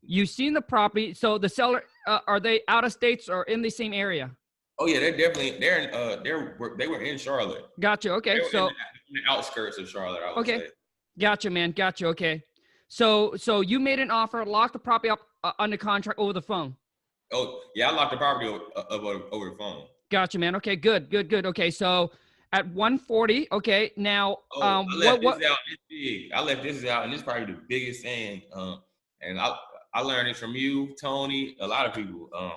[0.01, 1.13] You've seen the property.
[1.13, 4.31] So the seller, uh, are they out of states or in the same area?
[4.79, 7.65] Oh yeah, they're definitely they're in, uh they're they were in Charlotte.
[7.79, 8.13] Gotcha.
[8.13, 8.39] Okay.
[8.49, 10.21] So in the, in the outskirts of Charlotte.
[10.37, 10.59] Okay.
[10.59, 10.67] say.
[11.19, 11.71] gotcha, man.
[11.71, 12.07] Gotcha.
[12.07, 12.41] Okay.
[12.87, 16.41] So so you made an offer, locked the property up uh, under contract over the
[16.41, 16.75] phone.
[17.31, 19.85] Oh yeah, I locked the property over, over, over the phone.
[20.09, 20.55] Gotcha, man.
[20.55, 20.75] Okay.
[20.75, 21.09] Good.
[21.09, 21.29] Good.
[21.29, 21.45] Good.
[21.45, 21.69] Okay.
[21.69, 22.11] So
[22.53, 23.47] at 140.
[23.51, 23.91] Okay.
[23.95, 25.39] Now, Oh, um, I what left what?
[25.39, 25.57] this out.
[25.69, 26.31] This big.
[26.33, 28.41] I left this out, and this is probably the biggest thing.
[28.53, 28.81] Um,
[29.21, 29.55] and I
[29.93, 32.29] I learned it from you, Tony, a lot of people.
[32.35, 32.53] Um,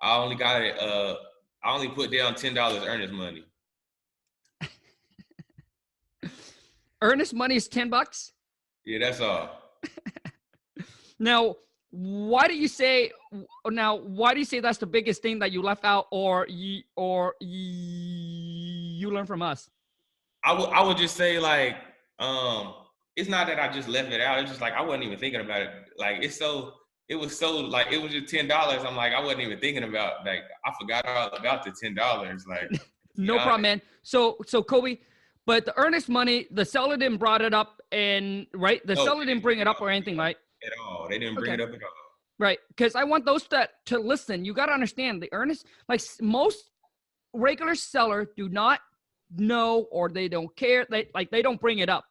[0.00, 0.78] I only got it.
[0.78, 1.16] Uh,
[1.62, 3.44] I only put down ten dollars earnest money.
[7.02, 8.32] Earnest money is 10 bucks.
[8.86, 9.60] Yeah, that's all.
[11.18, 11.54] Now,
[11.96, 13.12] why do you say
[13.68, 13.96] now?
[13.96, 17.36] Why do you say that's the biggest thing that you left out, or you or
[17.40, 19.70] you learn from us?
[20.44, 21.76] I would I would just say like
[22.18, 22.74] um
[23.16, 24.40] it's not that I just left it out.
[24.40, 25.70] It's just like I wasn't even thinking about it.
[25.96, 26.72] Like it's so
[27.08, 28.82] it was so like it was just ten dollars.
[28.84, 32.44] I'm like I wasn't even thinking about like I forgot all about the ten dollars.
[32.48, 32.70] Like
[33.16, 33.82] No problem, man.
[34.02, 34.98] So so Kobe,
[35.46, 39.24] but the earnest money, the seller didn't brought it up, and right, the No, seller
[39.24, 40.36] didn't bring it up or anything, right?
[40.66, 41.06] At all.
[41.08, 41.62] They didn't bring Okay.
[41.62, 41.90] it up at all.
[42.38, 44.44] Right, because I want those that to listen.
[44.44, 46.70] You got to understand the earnest, like most
[47.32, 48.80] regular seller, do not
[49.36, 50.86] know or they don't care.
[50.90, 52.04] They like they don't bring it up.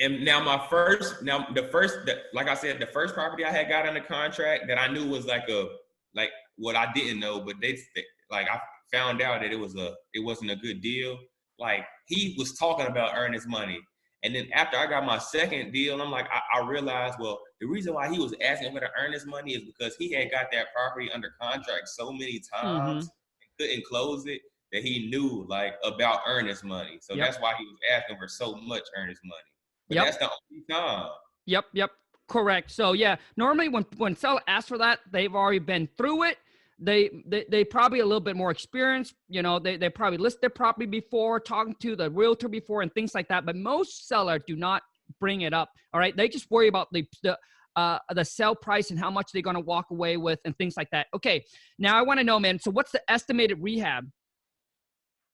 [0.00, 3.50] And now my first, now the first, the, like I said, the first property I
[3.50, 5.66] had got under contract that I knew was like a,
[6.14, 8.60] like what I didn't know, but they, they like I
[8.92, 11.18] found out that it was a, it wasn't a good deal.
[11.58, 13.80] Like he was talking about earnest money,
[14.24, 17.66] and then after I got my second deal, I'm like, I, I realized, well, the
[17.66, 20.66] reason why he was asking for the earnest money is because he had got that
[20.74, 22.66] property under contract so many mm-hmm.
[22.66, 24.40] times and couldn't close it
[24.72, 26.98] that he knew like about earnest money.
[27.00, 27.26] So Yep.
[27.26, 29.40] that's why he was asking for so much earnest money.
[29.88, 30.04] But Yep.
[30.04, 31.10] that's the only time.
[31.46, 31.90] Yep, yep,
[32.28, 32.70] correct.
[32.72, 36.38] So yeah, normally when when seller asks for that, they've already been through it.
[36.78, 39.14] They they they probably a little bit more experienced.
[39.28, 42.92] You know, they they probably list their property before, talking to the realtor before, and
[42.94, 43.44] things like that.
[43.44, 44.82] But most sellers do not
[45.20, 45.70] bring it up.
[45.92, 47.36] All right, they just worry about the the
[47.74, 50.88] uh, the sell price and how much they're gonna walk away with and things like
[50.92, 51.08] that.
[51.14, 51.44] Okay,
[51.78, 52.58] now I want to know, man.
[52.60, 54.08] So what's the estimated rehab?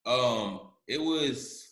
[0.05, 1.65] Um, it was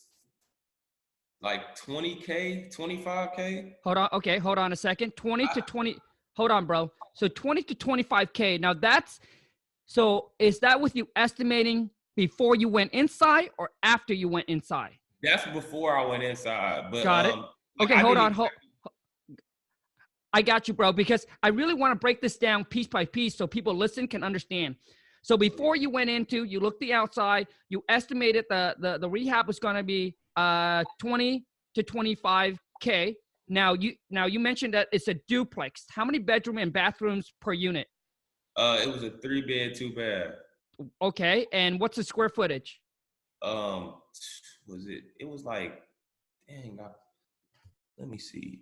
[1.42, 3.74] like 20k, 25k.
[3.84, 4.10] Hold on.
[4.14, 5.16] Okay, hold on a second.
[5.16, 5.98] 20 to 20.
[6.36, 6.92] Hold on, bro.
[7.14, 8.60] So 20 to 25K.
[8.60, 9.20] Now that's
[9.86, 14.98] so is that with you estimating before you went inside or after you went inside?
[15.22, 16.92] That's before I went inside.
[16.92, 17.34] But Got it.
[17.34, 17.46] um,
[17.82, 18.34] Okay, I hold on.
[18.34, 18.50] Hold,
[20.34, 23.36] I got you, bro, because I really want to break this down piece by piece
[23.36, 24.76] so people listen can understand.
[25.22, 29.48] So before you went into, you looked the outside, you estimated the the, the rehab
[29.48, 33.16] was going to be uh 20 to 25k.
[33.48, 35.86] Now you now you mentioned that it's a duplex.
[35.90, 37.88] How many bedroom and bathrooms per unit?
[38.56, 40.34] Uh, it was a three bed, two bath.
[41.02, 42.82] Okay, and what's the square footage?
[43.42, 43.96] Um,
[44.68, 45.04] was it?
[45.20, 45.82] It was like,
[46.48, 46.80] dang.
[46.82, 46.90] I,
[47.98, 48.62] let me see.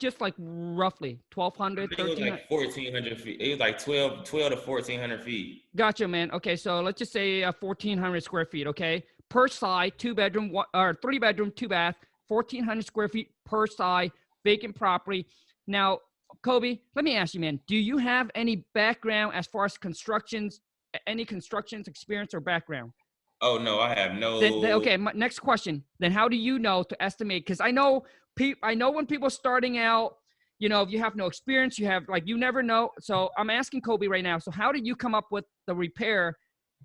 [0.00, 3.40] Just like roughly I 1200, think it was like 1,400 feet.
[3.40, 5.62] It was like 12, 12 to 1,400 feet.
[5.76, 6.30] Gotcha, man.
[6.32, 8.66] Okay, so let's just say uh, 1,400 square feet.
[8.66, 11.96] Okay, per side, two bedroom, one, or three bedroom, two bath,
[12.28, 14.10] 1,400 square feet per side,
[14.44, 15.26] vacant property.
[15.66, 16.00] Now,
[16.42, 20.60] Kobe, let me ask you, man, do you have any background as far as constructions,
[21.06, 22.92] any constructions experience or background?
[23.40, 24.40] Oh no, I have no.
[24.40, 25.84] Then, then- okay, my, next question.
[25.98, 27.44] Then how do you know to estimate?
[27.44, 28.04] Because I know
[28.36, 30.16] pe- I know when people starting out,
[30.58, 32.90] you know, if you have no experience, you have like you never know.
[33.00, 34.38] So I'm asking Kobe right now.
[34.38, 36.36] So how did you come up with the repair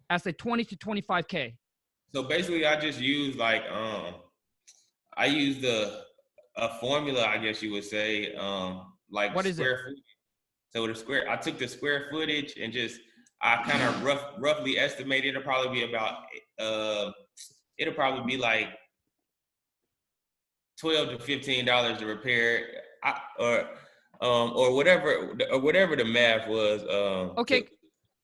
[0.09, 1.53] as a 20 to 25k?
[2.13, 4.15] So basically, I just use like um,
[5.15, 6.03] I use the
[6.57, 9.63] a formula, I guess you would say, um, like What is it?
[9.63, 10.03] square footage.
[10.75, 12.99] So the square, I took the square footage and just
[13.41, 16.23] I kind of rough roughly estimated it'll probably be about
[16.59, 17.11] uh,
[17.77, 18.67] it'll probably be like
[20.79, 22.65] twelve to fifteen dollars to repair,
[23.03, 23.59] I, or
[24.21, 26.81] um, or whatever or whatever the math was.
[26.83, 27.61] Um, to- Okay.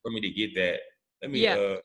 [0.01, 0.79] for me to get that.
[1.21, 1.39] Let me.
[1.39, 1.55] Yeah.
[1.55, 1.77] Uh,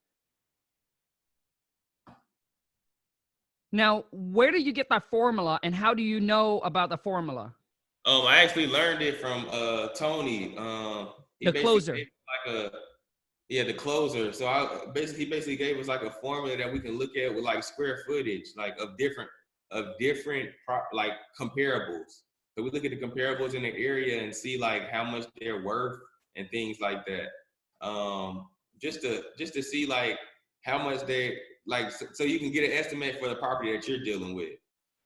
[3.72, 7.54] Now, where do you get that formula and how do you know about the formula?
[8.06, 10.56] Um, I actually learned it from uh Tony.
[10.56, 11.94] Um, he The closer.
[11.94, 12.70] Like a
[13.50, 14.32] yeah, the closer.
[14.32, 17.34] So I basically he basically gave us like a formula that we can look at
[17.34, 19.28] with like square footage, like of different
[19.72, 22.22] of different pro- like comparables.
[22.56, 25.64] So we look at the comparables in the area and see like how much they're
[25.64, 25.98] worth
[26.36, 27.86] and things like that.
[27.86, 28.46] Um,
[28.80, 30.18] just to just to see like
[30.62, 33.86] how much they like so, so you can get an estimate for the property that
[33.88, 34.60] you're dealing with.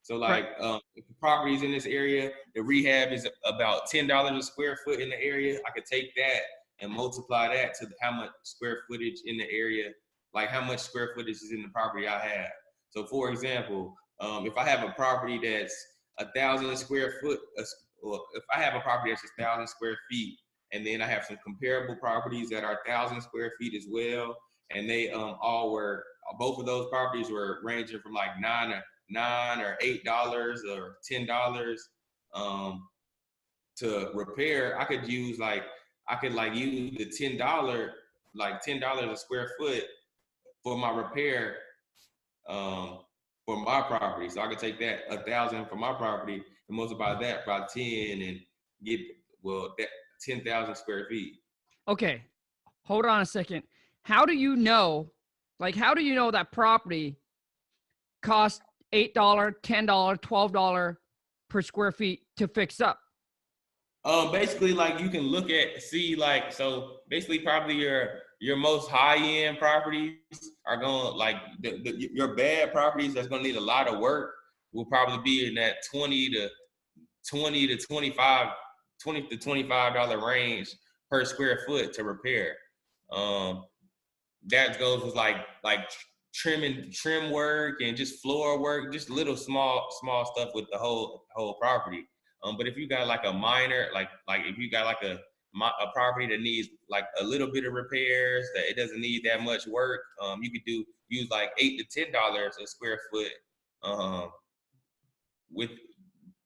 [0.05, 4.37] So like um, if the property's in this area, the rehab is about ten dollars
[4.37, 5.57] a square foot in the area.
[5.65, 6.41] I could take that
[6.79, 9.89] and multiply that to how much square footage in the area,
[10.35, 12.51] like how much square footage is in the property I have.
[12.91, 15.75] So for example, um, if I have a property that's
[16.19, 17.39] a thousand square foot,
[18.03, 20.37] or if I have a property that's a thousand square feet,
[20.71, 24.37] and then I have some comparable properties that are thousand square feet as well,
[24.69, 26.03] and they um, all were
[26.37, 30.97] both of those properties were ranging from like nine or nine or eight dollars or
[31.03, 31.89] ten dollars
[32.33, 32.87] um,
[33.77, 34.79] to repair.
[34.79, 35.63] I could use like
[36.07, 37.93] I could like use the ten dollar
[38.33, 39.83] like ten dollars a square foot
[40.63, 41.57] for my repair
[42.49, 42.99] um,
[43.45, 44.29] for my property.
[44.29, 48.21] So I could take that a thousand for my property and multiply that by ten
[48.21, 48.39] and
[48.83, 48.99] get
[49.41, 49.87] well that
[50.21, 51.33] ten thousand square feet.
[51.87, 52.23] Okay,
[52.83, 53.63] hold on a second.
[54.03, 55.11] How do you know,
[55.59, 57.17] like, how do you know that property
[58.21, 58.61] costs
[58.95, 60.97] $8, $10, $12
[61.49, 62.99] per square feet to fix up?
[64.05, 68.87] Um, basically, like you can look at see like so basically probably your your most
[68.89, 70.17] high end properties
[70.67, 73.99] are going like the, the, your bad properties that's going to need a lot of
[73.99, 74.35] work
[74.73, 76.49] will probably be in that 20 to
[77.27, 78.47] 20 to 25
[79.01, 80.75] 20 to 25 dollar range
[81.09, 82.55] per square foot to repair
[83.11, 83.63] um
[84.45, 85.89] that goes with like like
[86.35, 91.23] trimming trim work and just floor work just little small small stuff with the whole
[91.33, 92.05] whole property
[92.45, 95.17] um, but if you got like a minor, like like if you got like a
[95.57, 99.41] a property that needs like a little bit of repairs, that it doesn't need that
[99.41, 103.31] much work, um, you could do use like eight to ten dollars a square foot.
[103.83, 104.29] Um,
[105.51, 105.71] with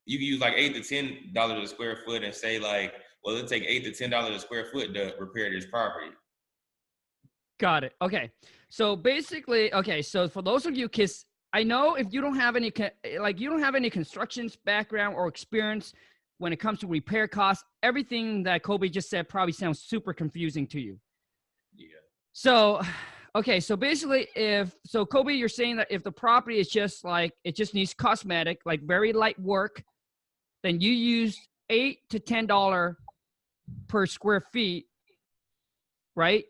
[0.06, 3.36] you can use like eight to ten dollars a square foot and say like, well,
[3.36, 6.12] it'll take eight to ten dollars a square foot to repair this property.
[7.58, 7.92] Got it.
[8.00, 8.30] Okay.
[8.70, 10.00] So basically, okay.
[10.00, 12.72] So for those of you kids, I know if you don't have any,
[13.18, 15.92] like, you don't have any constructions background or experience
[16.38, 20.66] when it comes to repair costs, everything that Colby just said probably sounds super confusing
[20.68, 20.98] to you.
[21.74, 21.88] Yeah.
[22.32, 22.80] So,
[23.34, 23.58] okay.
[23.58, 27.56] So basically, if, so Colby, you're saying that if the property is just like, it
[27.56, 29.82] just needs cosmetic, like very light work,
[30.62, 31.36] then you use
[31.70, 32.94] eight to $10
[33.88, 34.86] per square feet,
[36.14, 36.44] right?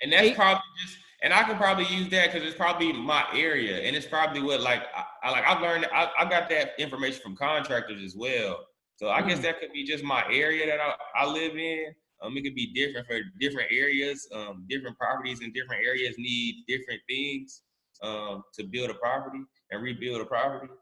[0.00, 3.24] And that's Eight- probably just, and I could probably use that because it's probably my
[3.34, 6.70] area, and it's probably what like I, I like I've learned I, I got that
[6.78, 8.66] information from contractors as well.
[8.96, 9.42] So I guess Mm.
[9.42, 11.94] that could be just my area that I, I live in.
[12.20, 14.28] Um, it could be different for different areas.
[14.34, 17.62] Um, different properties in different areas need different things
[18.02, 19.38] um, to build a property
[19.70, 20.72] and rebuild a property.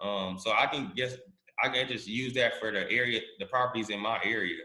[0.00, 1.16] Um, so I can guess
[1.62, 4.62] I can just use that for the area, the properties in my area.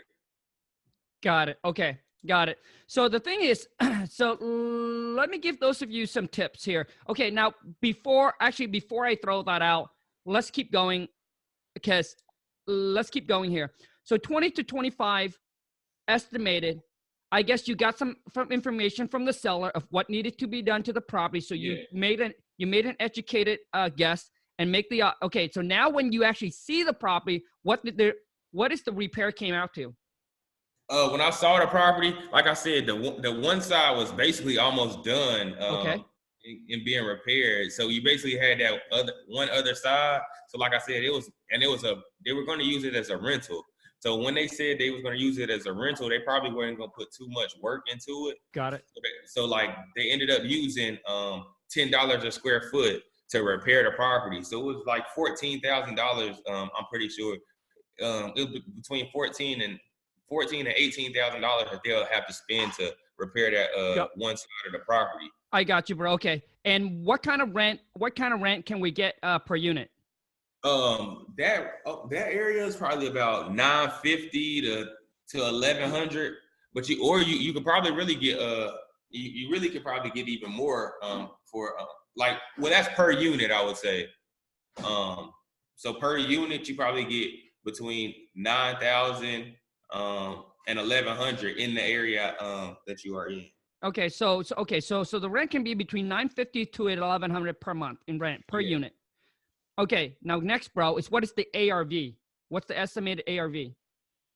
[1.23, 1.59] Got it.
[1.65, 1.99] Okay.
[2.27, 2.58] Got it.
[2.88, 3.67] So the thing is,
[4.10, 6.88] so mm, let me give those of you some tips here.
[7.10, 7.29] Okay.
[7.32, 9.89] Now, before actually, before I throw that out,
[10.25, 11.08] let's keep going
[11.73, 12.15] because
[12.67, 13.71] let's keep going here.
[14.03, 15.38] So 20 to 25
[16.08, 16.82] estimated.
[17.32, 20.62] I guess you got some from information from the seller of what needed to be
[20.63, 21.39] done to the property.
[21.41, 21.84] So you Yeah.
[21.93, 25.50] made an you made an educated uh, guess and make the uh, okay.
[25.54, 28.15] So now when you actually see the property, what did the
[28.52, 29.96] what is the repair came out to?
[30.90, 34.12] Uh, when I saw the property, like I said, the one- the one side was
[34.12, 35.56] basically almost done.
[35.62, 36.04] Um, Okay.
[36.46, 40.21] In, in being repaired, so you basically had that other one other side.
[40.48, 42.85] So like I said, it was and it was a they were going to use
[42.85, 43.62] it as a rental.
[44.00, 46.52] So when they said they was going to use it as a rental, they probably
[46.52, 48.37] weren't going to put too much work into it.
[48.54, 48.85] Got it.
[48.87, 53.44] So, they- so like they ended up using um ten dollars a square foot to
[53.44, 54.42] repair the property.
[54.42, 56.37] So it was like fourteen thousand dollars.
[56.50, 57.35] Um, I'm pretty sure.
[58.02, 59.77] Um, it was between fourteen and
[60.30, 64.12] fourteen to eighteen thousand dollars that they'll have to spend to repair that uh Yep.
[64.15, 65.30] one side of the property.
[65.52, 66.13] I got you, bro.
[66.13, 66.44] Okay.
[66.65, 67.80] And what kind of rent?
[67.94, 69.90] What kind of rent can we get uh, per unit?
[70.63, 74.86] Um, that oh, that area is probably about nine fifty to
[75.30, 76.36] to eleven hundred.
[76.73, 78.73] But you or you you could probably really get uh
[79.10, 83.12] you, you really could probably get even more um for uh, like well that's per
[83.12, 84.08] unit I would say.
[84.86, 85.32] Um,
[85.75, 87.32] so per unit you probably get
[87.65, 89.56] between nine thousand
[89.92, 93.46] um and eleven hundred in the area um that you are in.
[93.83, 97.31] Okay, so, so okay, so so the rent can be between nine fifty to eleven
[97.31, 98.69] hundred per month in rent per Yeah.
[98.69, 98.94] unit.
[99.79, 101.94] Okay, now next, bro, is what is the ARV?
[102.50, 103.56] What's the estimated ARV?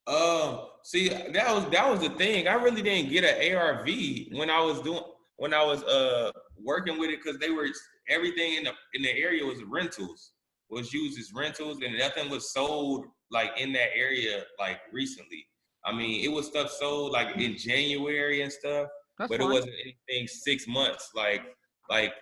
[0.06, 2.48] Um, see, that was that was the thing.
[2.48, 3.88] I really didn't get an ARV
[4.32, 5.04] when I was doing
[5.38, 7.68] when I was uh working with it because they were
[8.10, 10.32] everything in the in the area was rentals,
[10.70, 15.46] was used as rentals, and nothing was sold like in that area like recently.
[15.86, 19.50] I mean, it was stuff sold like in January and stuff, That's but fine.
[19.50, 21.42] it wasn't anything six months like
[21.90, 22.14] like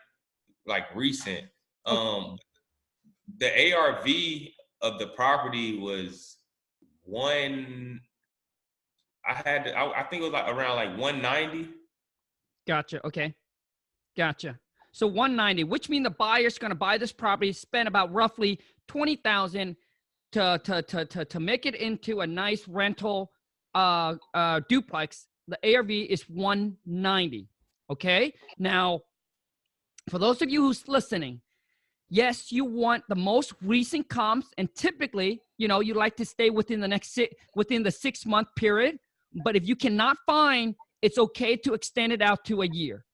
[0.65, 1.45] like recent.
[1.85, 2.37] Um,
[3.39, 4.07] the ARV
[4.81, 6.37] of the property was
[7.03, 7.99] one.
[9.27, 11.69] I had to, I, I think it was like around like 190.
[12.67, 13.05] Gotcha.
[13.05, 13.35] Okay.
[14.17, 14.59] Gotcha.
[14.93, 19.75] So 190, which means the buyer's going to buy this property, spend about roughly 20,000
[20.31, 23.31] to, to, to, to, to make it into a nice rental
[23.75, 25.27] uh, uh, duplex.
[25.47, 27.47] The ARV is 190.
[27.89, 28.33] Okay.
[28.57, 29.01] Now,
[30.09, 31.41] for those of you who's listening,
[32.09, 36.49] yes, you want the most recent comps, and typically, you know, you like to stay
[36.49, 38.97] within the next six, within the six month period.
[39.43, 43.05] But if you cannot find, it's okay to extend it out to a year.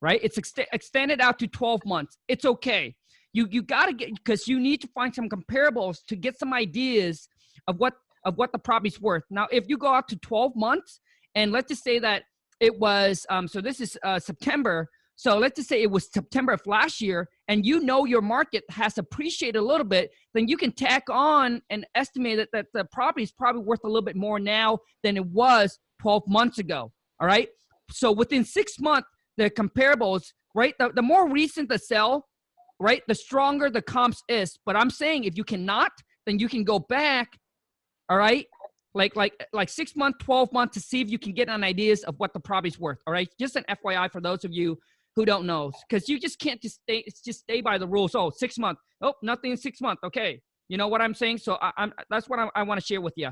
[0.00, 0.20] Right?
[0.22, 2.16] It's ext- extended out to 12 months.
[2.28, 2.96] It's okay.
[3.32, 7.28] You you gotta get because you need to find some comparables to get some ideas
[7.68, 9.22] of what of what the property's worth.
[9.30, 11.00] Now, if you go out to 12 months,
[11.34, 12.24] and let's just say that
[12.60, 14.88] it was um, so this is uh, September.
[15.16, 18.64] So let's just say it was September of last year, and you know your market
[18.70, 22.86] has appreciated a little bit, then you can tack on and estimate that, that the
[22.90, 26.90] property is probably worth a little bit more now than it was 12 months ago.
[27.20, 27.48] All right.
[27.90, 30.74] So within six months, the comparables, right?
[30.78, 32.26] The, the more recent the sell,
[32.80, 34.58] right, the stronger the comps is.
[34.66, 35.92] But I'm saying if you cannot,
[36.26, 37.38] then you can go back,
[38.08, 38.46] all right,
[38.94, 42.02] like like like six month, 12 months to see if you can get an ideas
[42.04, 42.98] of what the property's worth.
[43.06, 43.28] All right.
[43.38, 44.78] Just an FYI for those of you
[45.16, 48.14] who don't know, because you just can't just stay it's just stay by the rules.
[48.14, 48.78] Oh, six month.
[49.00, 50.00] Oh, nothing in six month.
[50.04, 50.40] Okay.
[50.68, 51.38] You know what I'm saying?
[51.38, 53.30] So I, I'm that's what I, I want to share with you.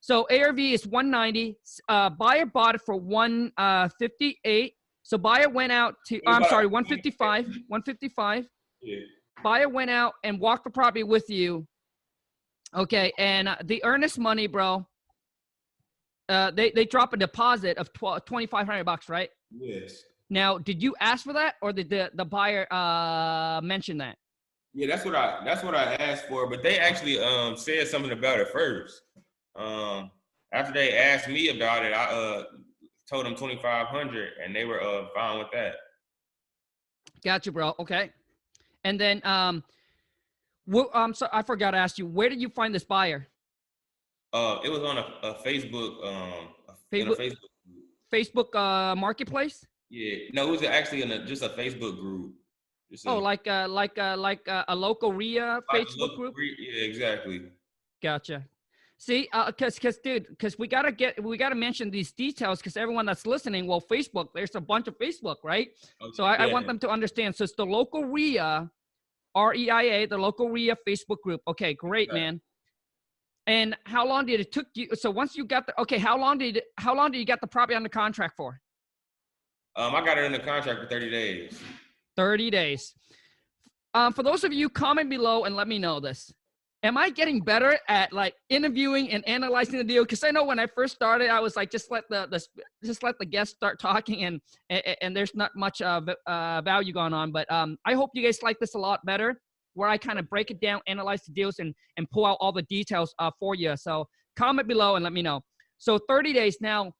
[0.00, 1.56] So ARV is 190.
[1.88, 4.74] Uh, buyer bought it for 158.
[5.04, 6.20] So buyer went out to.
[6.24, 7.44] What I'm sorry, 155.
[7.68, 8.48] 155.
[8.82, 8.98] Yeah.
[9.42, 11.66] Buyer went out and walked the property with you.
[12.74, 14.86] Okay, and uh, the earnest money, bro.
[16.28, 19.28] Uh, they they drop a deposit of 12, 2,500 bucks, right?
[19.50, 20.02] Yes.
[20.30, 24.16] Now, did you ask for that, or did the the buyer uh mention that?
[24.72, 28.12] Yeah, that's what I that's what I asked for, but they actually um said something
[28.12, 29.02] about it first.
[29.56, 30.10] Um
[30.52, 32.44] after they asked me about it, I uh
[33.10, 35.74] told them 2500 and they were uh fine with that.
[37.22, 37.74] Gotcha, bro.
[37.78, 38.10] Okay,
[38.84, 39.62] and then um,
[40.72, 43.26] wh- um, so I forgot to ask you, where did you find this buyer?
[44.34, 47.36] Uh it was on a, a Facebook um a- in a Facebook-
[48.12, 49.66] Facebook uh marketplace?
[49.90, 50.30] Yeah.
[50.32, 52.32] No, it was actually in a, just a Facebook group.
[52.90, 56.16] Just Oh, a- like uh like uh like uh, a local REIA like Facebook little
[56.16, 56.34] group.
[56.34, 57.42] gre- Yeah, exactly.
[58.02, 58.42] Gotcha.
[59.02, 62.76] See, uh, cause, cause, dude, cause we gotta get, we gotta mention these details, cause
[62.76, 65.70] everyone that's listening, well, Facebook, there's a bunch of Facebook, right?
[66.12, 66.68] So I, I want Yeah.
[66.68, 67.34] them to understand.
[67.34, 68.70] So it's the local REIA,
[69.34, 71.40] R E I A, the local REIA Facebook group.
[71.48, 72.20] Okay, great, Right.
[72.20, 72.40] man.
[73.48, 74.90] And how long did it took you?
[74.94, 77.48] So once you got the, okay, how long did, how long did you get the
[77.48, 78.60] property under contract for?
[79.74, 81.60] Um I got it in the contract for 30 days.
[82.14, 82.94] 30 days.
[83.94, 86.32] Um, for those of you, comment below and let me know this.
[86.84, 90.02] Am I getting better at like interviewing and analyzing the deal?
[90.02, 92.44] Because I know when I first started, I was like, just let the, the
[92.84, 96.92] just let the guests start talking, and and, and there's not much uh, uh, value
[96.92, 97.30] going on.
[97.30, 99.40] But um, I hope you guys like this a lot better,
[99.74, 102.52] where I kind of break it down, analyze the deals, and and pull out all
[102.52, 103.76] the details uh, for you.
[103.76, 105.42] So comment below and let me know.
[105.78, 106.92] So 30 days now.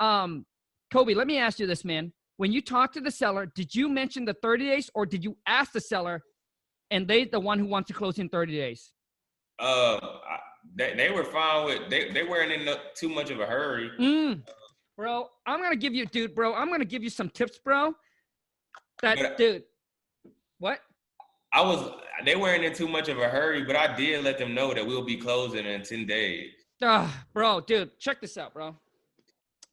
[0.00, 0.46] Um,
[0.92, 3.88] Colby, let me ask you this, man when you talked to the seller, did you
[3.88, 6.22] mention the 30 days or did you ask the seller
[6.90, 8.92] and they the one who wants to close in 30 days?
[9.58, 10.38] Uh I,
[10.76, 13.90] they, they were fine with they, they weren't in no, too much of a hurry.
[13.98, 14.42] Mm.
[14.96, 17.94] Bro, I'm gonna give you, dude, bro, I'm gonna give you some tips, bro.
[19.02, 19.64] That But- dude.
[20.58, 20.80] What?
[21.52, 21.90] I was
[22.24, 24.84] they weren't in too much of a hurry, but I did let them know that
[24.86, 26.50] we'll be closing in 10 days.
[26.82, 28.76] Ah, bro, dude, check this out, bro.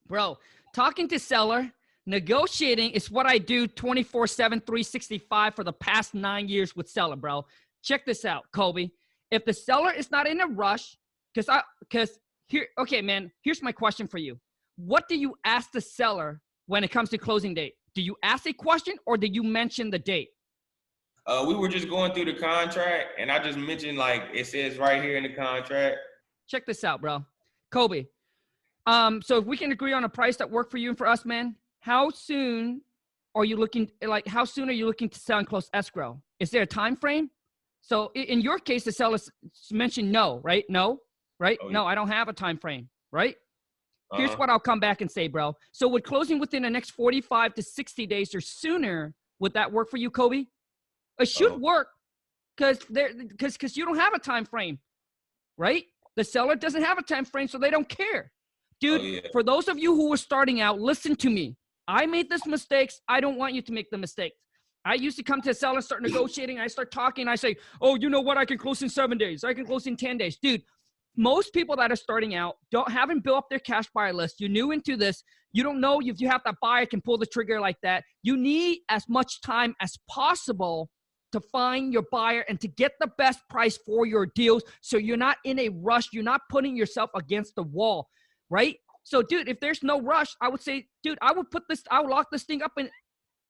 [0.08, 0.38] Bro,
[0.74, 1.72] talking to seller,
[2.08, 7.16] Negotiating is what I do 24 7, 365 for the past nine years with seller,
[7.16, 7.46] bro.
[7.82, 8.92] Check this out, Colby.
[9.36, 10.98] If the seller is not in a rush,
[11.34, 12.18] because I, because
[12.48, 14.40] here, okay, man, here's my question for you.
[14.78, 17.74] What do you ask the seller when it comes to closing date?
[17.96, 20.30] Do you ask a question or do you mention the date?
[21.28, 24.78] Uh, we were just going through the contract, and I just mentioned like it says
[24.78, 25.98] right here in the contract.
[26.48, 27.26] Check this out, bro.
[27.72, 28.08] Colby.
[28.86, 31.08] Um, so if we can agree on a price that work for you and for
[31.08, 32.82] us, man, how soon
[33.34, 36.22] are you looking like how soon are you looking to sell and close escrow?
[36.40, 37.32] Is there a time frame?
[37.86, 39.20] So in your case, the seller
[39.72, 40.66] mentioned no, right?
[40.70, 41.02] No,
[41.40, 41.60] right?
[41.62, 41.74] Oh, yeah.
[41.74, 43.36] No, I don't have a time frame, right?
[44.12, 44.22] Uh-huh.
[44.22, 45.56] Here's what I'll come back and say, bro.
[45.72, 49.92] So with closing within the next 45 to 60 days or sooner, would that work
[49.92, 50.50] for you, Colby?
[51.20, 51.60] It should uh-huh.
[51.60, 51.88] work
[52.58, 54.80] because there because because you don't have a time frame,
[55.56, 55.84] right?
[56.16, 58.32] The seller doesn't have a time frame, so they don't care.
[58.82, 59.20] Dude, oh, yeah.
[59.32, 61.56] for those of you who are starting out, listen to me.
[61.88, 63.00] I made this mistakes.
[63.08, 64.38] I don't want you to make the mistakes.
[64.86, 66.60] I used to come to a seller, start negotiating.
[66.60, 67.28] I start talking.
[67.28, 68.38] I say, "Oh, you know what?
[68.38, 69.44] I can close in seven days.
[69.44, 70.62] I can close in ten days." Dude,
[71.18, 74.40] most people that are starting out don't haven't built up their cash buyer list.
[74.40, 75.24] You're new into this.
[75.54, 78.04] You don't know if you have that buyer can pull the trigger like that.
[78.24, 80.90] You need as much time as possible
[81.32, 85.18] to find your buyer and to get the best price for your deals so you're
[85.18, 86.10] not in a rush.
[86.14, 88.08] You're not putting yourself against the wall,
[88.50, 88.78] right?
[89.04, 92.02] So, dude, if there's no rush, I would say, dude, I would put this, I
[92.02, 92.90] would lock this thing up in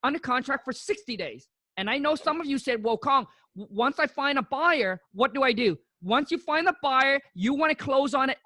[0.05, 1.47] under contract for 60 days.
[1.77, 3.25] And I know some of you said, well, Kong,
[3.55, 5.77] once I find a buyer, what do I do?
[6.01, 8.37] Once you find the buyer, you want to close on it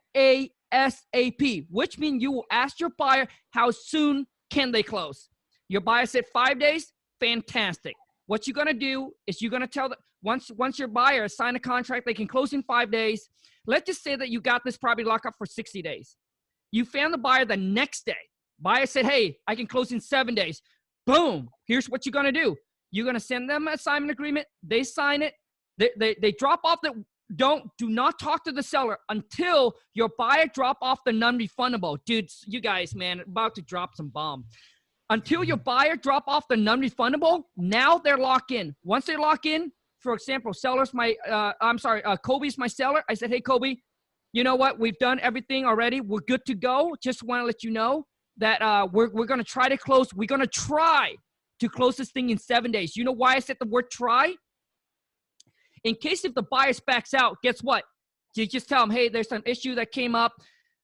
[0.72, 5.30] ASAP, which means you will ask your buyer how soon can they close.
[5.68, 7.94] Your buyer said five days, fantastic.
[8.26, 11.60] What you're gonna do is you're gonna tell that once once your buyer sign a
[11.60, 13.30] contract, they can close in five days.
[13.66, 16.18] Let's just say that you got this property locked up for 60 days.
[16.72, 18.24] You found the buyer the next day.
[18.60, 20.62] Buyer said, "Hey, I can close in seven days."
[21.10, 21.50] Boom.
[21.66, 22.56] Here's what you're gonna do.
[22.92, 24.46] You're gonna send them an assignment agreement.
[24.62, 25.34] They sign it.
[25.78, 27.04] They, they, they drop off the
[27.36, 32.44] don't do not talk to the seller until your buyer drop off the non-refundable dudes
[32.48, 34.44] you guys man about to drop some bomb
[35.12, 39.72] until your buyer drop off the non-refundable now they're locked in once they lock in
[40.00, 43.80] for example sellers my uh, i'm sorry uh, colby's my seller i said hey colby
[44.34, 47.64] you know what we've done everything already we're good to go just want to let
[47.64, 48.04] you know
[48.40, 51.16] that uh, we're, we're going to try to close we're going to try
[51.60, 54.34] to close this thing in seven days you know why i said the word try
[55.84, 57.84] in case if the bias backs out guess what
[58.36, 60.34] you just tell them hey there's an issue that came up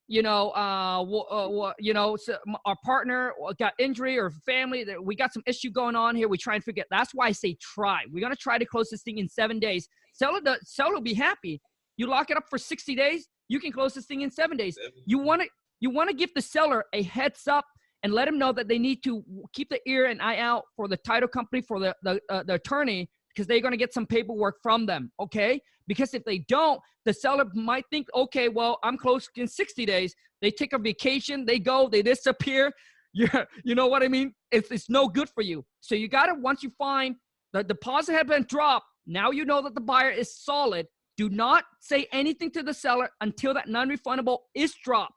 [0.08, 5.34] you know, uh, uh, you know, so our partner got injury or family, we got
[5.34, 6.28] some issue going on here.
[6.28, 6.84] We try and figure.
[6.92, 8.02] That's why I say try.
[8.12, 9.88] We're gonna try to close this thing in seven days.
[10.14, 11.60] Seller, seller will be happy.
[11.98, 13.28] You lock it up for sixty days.
[13.48, 14.78] You can close this thing in seven days.
[15.06, 15.48] You want to
[15.80, 17.66] you want to give the seller a heads up
[18.04, 19.24] and let them know that they need to
[19.54, 22.54] keep the ear and eye out for the title company for the the, uh, the
[22.56, 25.12] attorney because they're going to get some paperwork from them.
[25.20, 25.60] Okay.
[25.88, 30.16] Because if they don't, the seller might think, okay, well, I'm close in 60 days.
[30.42, 32.72] They take a vacation, they go, they disappear.
[33.18, 34.34] Yeah, you know what I mean?
[34.52, 35.64] It's, it's no good for you.
[35.80, 37.16] So you got to, once you find
[37.54, 40.86] the deposit had been dropped, now you know that the buyer is solid.
[41.16, 45.14] Do not say anything to the seller until that non refundable is dropped.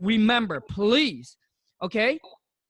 [0.00, 1.36] Remember, please.
[1.82, 2.18] Okay.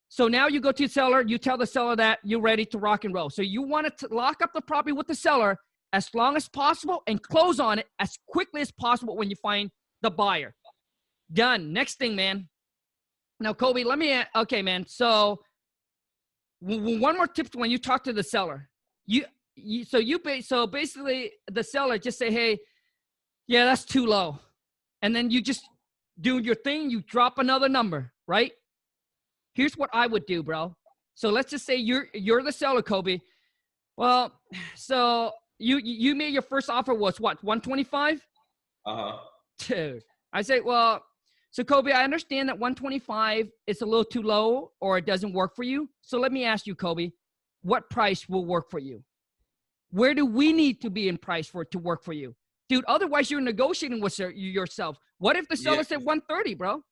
[0.09, 3.05] So now you go to seller, you tell the seller that you're ready to rock
[3.05, 3.29] and roll.
[3.29, 5.59] So you want to lock up the property with the seller
[5.93, 9.71] as long as possible and close on it as quickly as possible when you find
[10.03, 10.55] the buyer.
[11.33, 11.73] Done.
[11.73, 12.49] Next thing, man.
[13.41, 14.87] Now, Colby, let me, okay, man.
[14.87, 15.41] So
[16.61, 18.69] one more tip when you talk to the seller.
[19.07, 19.25] You,
[19.55, 22.59] you so you, so basically the seller just say, hey,
[23.47, 24.39] yeah, that's too low.
[25.03, 25.69] And then you just
[26.21, 28.53] do your thing, you drop another number, right?
[29.55, 30.75] Here's what I would do, bro.
[31.15, 33.23] So let's just say you're you're the seller, Colby.
[33.97, 34.33] Well,
[34.75, 38.27] so you you made your first offer was what 125?
[38.87, 39.19] Uh-huh.
[39.59, 40.03] Dude.
[40.33, 41.03] I say, well,
[41.51, 45.57] so Colby, I understand that 125 is a little too low or it doesn't work
[45.57, 45.89] for you.
[46.03, 47.15] So let me ask you, Colby,
[47.63, 49.03] what price will work for you?
[49.91, 52.35] Where do we need to be in price for it to work for you?
[52.69, 54.99] Dude, otherwise you're negotiating with yourself.
[55.19, 55.83] What if the seller yeah.
[55.83, 56.83] said 130, bro?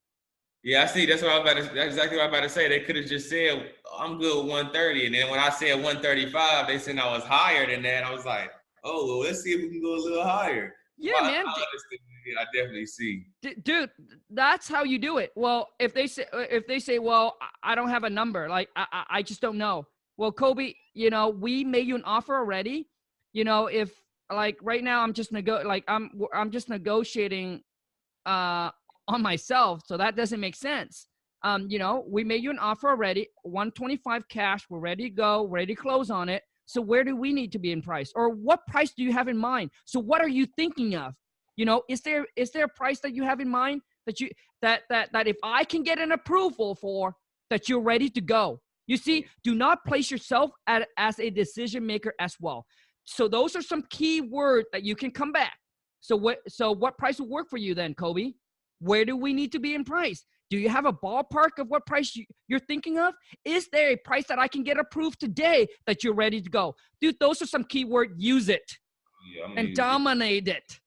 [0.63, 1.05] Yeah, I see.
[1.05, 1.75] That's what I was about to.
[1.75, 2.67] That's exactly what I was about to say.
[2.67, 6.67] They could have just said, "I'm good with 130," and then when I said 135,
[6.67, 8.03] they said I was higher than that.
[8.03, 8.49] I was like,
[8.83, 11.45] "Oh, well, let's see if we can go a little higher." Yeah, well, man.
[11.47, 11.51] I,
[12.41, 13.27] I definitely see.
[13.61, 13.91] Dude,
[14.31, 15.33] that's how you do it.
[15.35, 18.69] Well, if they say uh, if they say, "Well, I don't have a number," like
[18.75, 19.85] I, I just don't know.
[20.17, 22.89] Well, Colby, you know, we made you an offer already.
[23.33, 23.91] You know, if
[24.33, 27.61] like right now I'm just nego like I'm I'm just negotiating
[28.25, 28.71] uh
[29.07, 29.81] on myself.
[29.85, 31.07] So that doesn't make sense.
[31.43, 34.65] um, you know, we made you an offer already, 125 cash.
[34.69, 36.43] We're ready to go, ready to close on it.
[36.65, 39.27] So where do we need to be in price, or what price do you have
[39.27, 39.69] in mind?
[39.85, 41.13] So what are you thinking of?
[41.55, 44.29] You know, is there is there a price that you have in mind that you
[44.63, 47.15] that that that if I can get an approval for,
[47.51, 48.59] that you're ready to go?
[48.87, 52.65] You see, do not place yourself at, as a decision maker as well.
[53.05, 55.53] So those are some key words that you can come back.
[56.01, 58.35] So what so what price will work for you then, Colby?
[58.79, 60.25] Where do we need to be in price?
[60.51, 63.13] Do you have a ballpark of what price you, you're thinking of?
[63.43, 66.75] Is there a price that I can get approved today that you're ready to go?
[67.01, 68.13] Dude, those are some key keyword.
[68.17, 68.71] Use it
[69.35, 70.79] Yeah, and dominate it.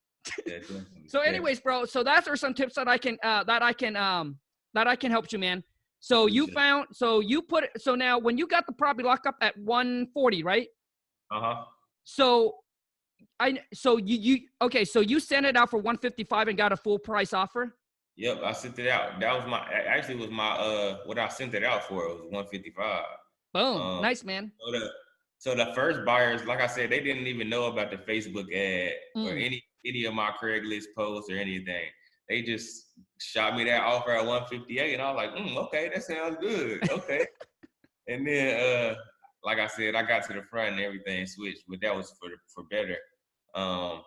[0.46, 0.58] yeah,
[1.08, 1.86] So, anyways, bro.
[1.86, 4.38] So that's are some tips that I can uh, that I can um
[4.74, 5.64] that I can help you, man.
[6.00, 6.54] So you it.
[6.54, 9.56] found so you put it so now when you got the property locked up at
[9.58, 10.68] 140, right?
[11.32, 11.64] Uh-huh.
[12.11, 12.54] So
[13.38, 16.76] I so you you okay, so you sent it out for 155 and got a
[16.76, 17.76] full price offer?
[18.16, 19.20] Yep, I sent it out.
[19.20, 22.04] That was my actually was my uh what I sent it out for.
[22.04, 23.04] It was 155.
[23.52, 23.76] Boom.
[23.76, 24.50] Um, nice, man.
[24.59, 24.90] So the
[25.36, 28.92] so the first buyers, like I said, they didn't even know about the Facebook ad
[29.14, 29.44] or Mm.
[29.44, 31.84] any any of my Craigslist posts or anything.
[32.30, 32.86] They just
[33.20, 36.90] shot me that offer at 158, and I was like, mm, okay, that sounds good.
[36.90, 37.26] Okay.
[38.09, 38.94] and then uh
[39.45, 42.28] like I said, I got to the front and everything switched, but that was for
[42.55, 42.97] for better.
[43.55, 44.03] Um,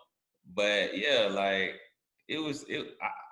[0.54, 1.74] but yeah, like
[2.28, 2.86] it was it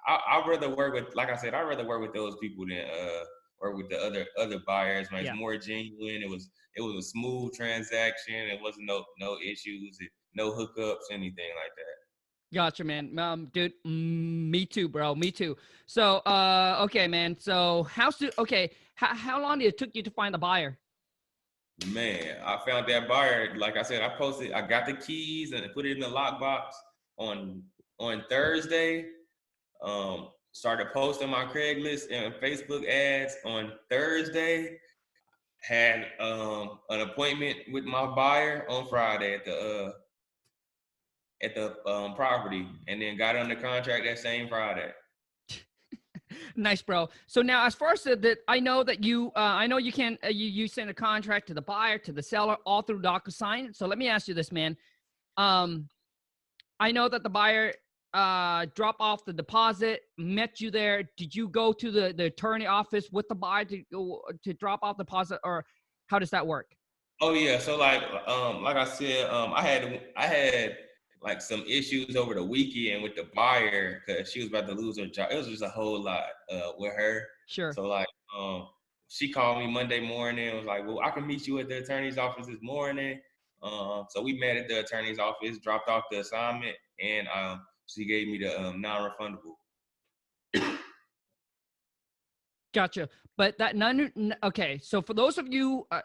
[0.06, 2.64] I, I I'd rather work with like I said, I'd rather work with those people
[2.66, 3.24] than uh
[3.60, 5.10] work with the other other buyers.
[5.10, 5.32] Man, Yeah.
[5.32, 6.22] it's more genuine.
[6.22, 8.34] It was it was a smooth transaction.
[8.34, 11.96] It wasn't no no issues, it, no hookups, anything like that.
[12.52, 13.16] Gotcha, man.
[13.16, 15.14] Um, dude, mm, me too, bro.
[15.14, 15.56] Me too.
[15.86, 17.36] So, uh, okay, man.
[17.38, 18.30] So, how soon?
[18.38, 20.76] Okay, how how long did it took you to find the buyer?
[21.86, 23.54] Man, I found that buyer.
[23.56, 26.72] Like I said, I posted, I got the keys and put it in the lockbox
[27.16, 27.62] on
[27.98, 29.06] on Thursday.
[29.82, 34.78] Um, started posting my Craigslist and Facebook ads on Thursday.
[35.62, 39.92] Had um an appointment with my buyer on Friday at the uh
[41.42, 44.90] at the um property and then got under contract that same Friday.
[46.56, 47.08] Nice, bro.
[47.26, 50.18] So now, as far as that, I know that you, uh, I know you can,
[50.24, 53.74] uh, you you send a contract to the buyer, to the seller, all through DocuSign.
[53.74, 54.76] So let me ask you this, man.
[55.36, 55.88] Um,
[56.78, 57.74] I know that the buyer
[58.12, 61.04] uh drop off the deposit, met you there.
[61.16, 64.80] Did you go to the the attorney office with the buyer to go to drop
[64.82, 65.64] off the deposit, or
[66.08, 66.74] how does that work?
[67.20, 70.76] Oh yeah, so like um like I said, um I had I had
[71.22, 74.98] like some issues over the weekend with the buyer because she was about to lose
[74.98, 75.28] her job.
[75.30, 77.26] It was just a whole lot uh with her.
[77.46, 77.72] Sure.
[77.72, 78.68] So like um
[79.08, 81.78] she called me Monday morning and was like, Well, I can meet you at the
[81.78, 83.20] attorney's office this morning.
[83.62, 88.06] Um so we met at the attorney's office, dropped off the assignment, and um she
[88.06, 89.56] gave me the um non-refundable.
[92.72, 93.08] Gotcha.
[93.36, 94.34] But that none.
[94.42, 94.78] okay.
[94.82, 96.02] So for those of you, uh,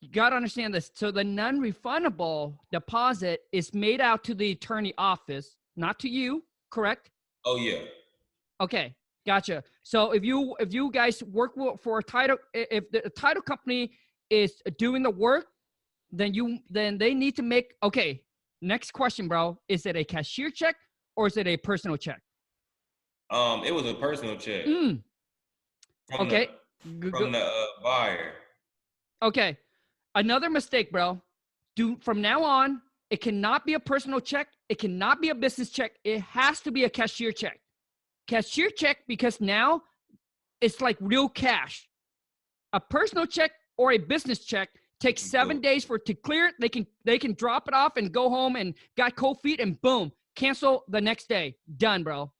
[0.00, 0.90] you got to understand this.
[0.94, 6.44] So the non-refundable deposit is made out to the attorney office, not to you.
[6.70, 7.10] Correct?
[7.44, 7.82] Oh yeah.
[8.60, 8.94] Okay.
[9.26, 9.62] Gotcha.
[9.82, 13.92] So if you if you guys work for a title, if the title company
[14.30, 15.46] is doing the work,
[16.10, 18.22] then you then they need to make okay.
[18.60, 19.58] Next question, bro.
[19.68, 20.76] Is it a cashier check
[21.16, 22.20] or is it a personal check?
[23.30, 25.02] Um it was a personal check Mm,
[26.10, 26.48] from okay.
[26.84, 28.32] the from the uh, buyer.
[29.22, 29.58] Okay.
[30.14, 31.20] Another mistake, bro.
[31.76, 34.48] Do from now on, it cannot be a personal check.
[34.68, 35.92] It cannot be a business check.
[36.04, 37.60] It has to be a cashier check.
[38.26, 39.82] Cashier check because now
[40.60, 41.88] it's like real cash.
[42.72, 44.68] A personal check or a business check
[45.00, 46.48] takes seven days for to clear.
[46.48, 46.54] it.
[46.60, 49.80] They can they can drop it off and go home and got cold feet and
[49.80, 51.56] boom, cancel the next day.
[51.76, 52.32] Done, bro.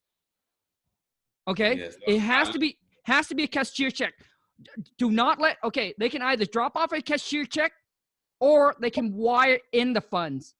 [1.46, 1.76] Okay.
[1.78, 4.12] Yes, It has to be has to be a cashier check.
[4.96, 7.72] Do not let okay, they can either drop off a cashier check
[8.40, 10.54] or they can wire in the funds.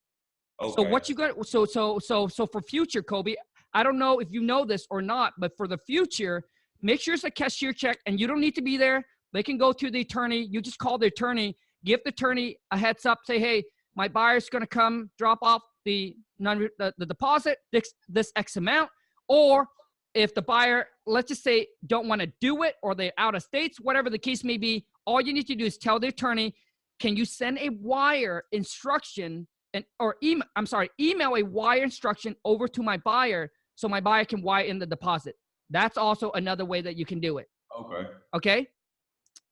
[0.61, 0.72] okay.
[0.76, 3.36] So what you got so so so so for future Colby,
[3.74, 6.44] I don't know if you know this or not, but for the future,
[6.82, 9.05] make sure it's a cashier check and you don't need to be there.
[9.32, 10.49] They can go to the attorney.
[10.51, 14.49] You just call the attorney, give the attorney a heads up, say, "Hey, my buyer's
[14.49, 18.90] going to come drop off the non the, the deposit this this X amount."
[19.28, 19.66] Or
[20.14, 23.42] if the buyer, let's just say, don't want to do it or they're out of
[23.42, 26.54] states, whatever the case may be, all you need to do is tell the attorney,
[26.98, 32.34] "Can you send a wire instruction and or email I'm sorry, email a wire instruction
[32.44, 35.36] over to my buyer so my buyer can wire in the deposit.
[35.70, 37.46] That's also another way that you can do it.
[37.78, 38.09] Okay.
[38.34, 38.66] Okay?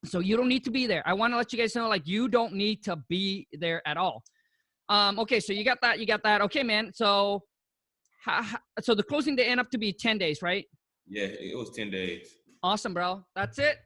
[0.04, 1.02] So you don't need to be there.
[1.07, 3.96] I want to let you guys know like you don't need to be there at
[3.96, 4.22] all.
[4.88, 6.40] Um okay, so you got that, you got that.
[6.42, 6.92] Okay, man.
[6.94, 7.42] So
[8.25, 10.64] how, how- so the closing day end up to be 10 days, right?
[11.09, 12.29] Yeah, it was ten days.
[12.64, 13.25] Awesome, bro.
[13.37, 13.77] That's it.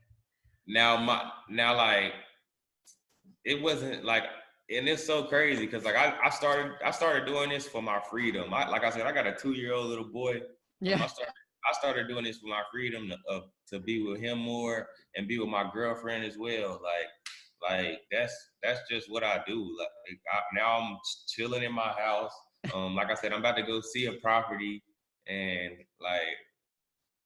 [0.66, 2.12] Now my now like
[3.44, 4.24] it wasn't like
[4.70, 8.00] and it's so crazy because like I, I started I started doing this for my
[8.10, 8.54] freedom.
[8.54, 10.40] I, like I said, I got a two year old little boy.
[10.80, 11.02] Yeah.
[11.02, 11.32] I started
[11.68, 13.40] I started doing this for my freedom to uh,
[13.72, 16.80] to be with him more and be with my girlfriend as well.
[16.82, 19.76] Like like that's that's just what I do.
[19.78, 19.88] Like
[20.32, 20.96] I, now I'm
[21.28, 22.32] chilling in my house.
[22.74, 24.82] Um, like I said, I'm about to go see a property
[25.26, 26.36] and like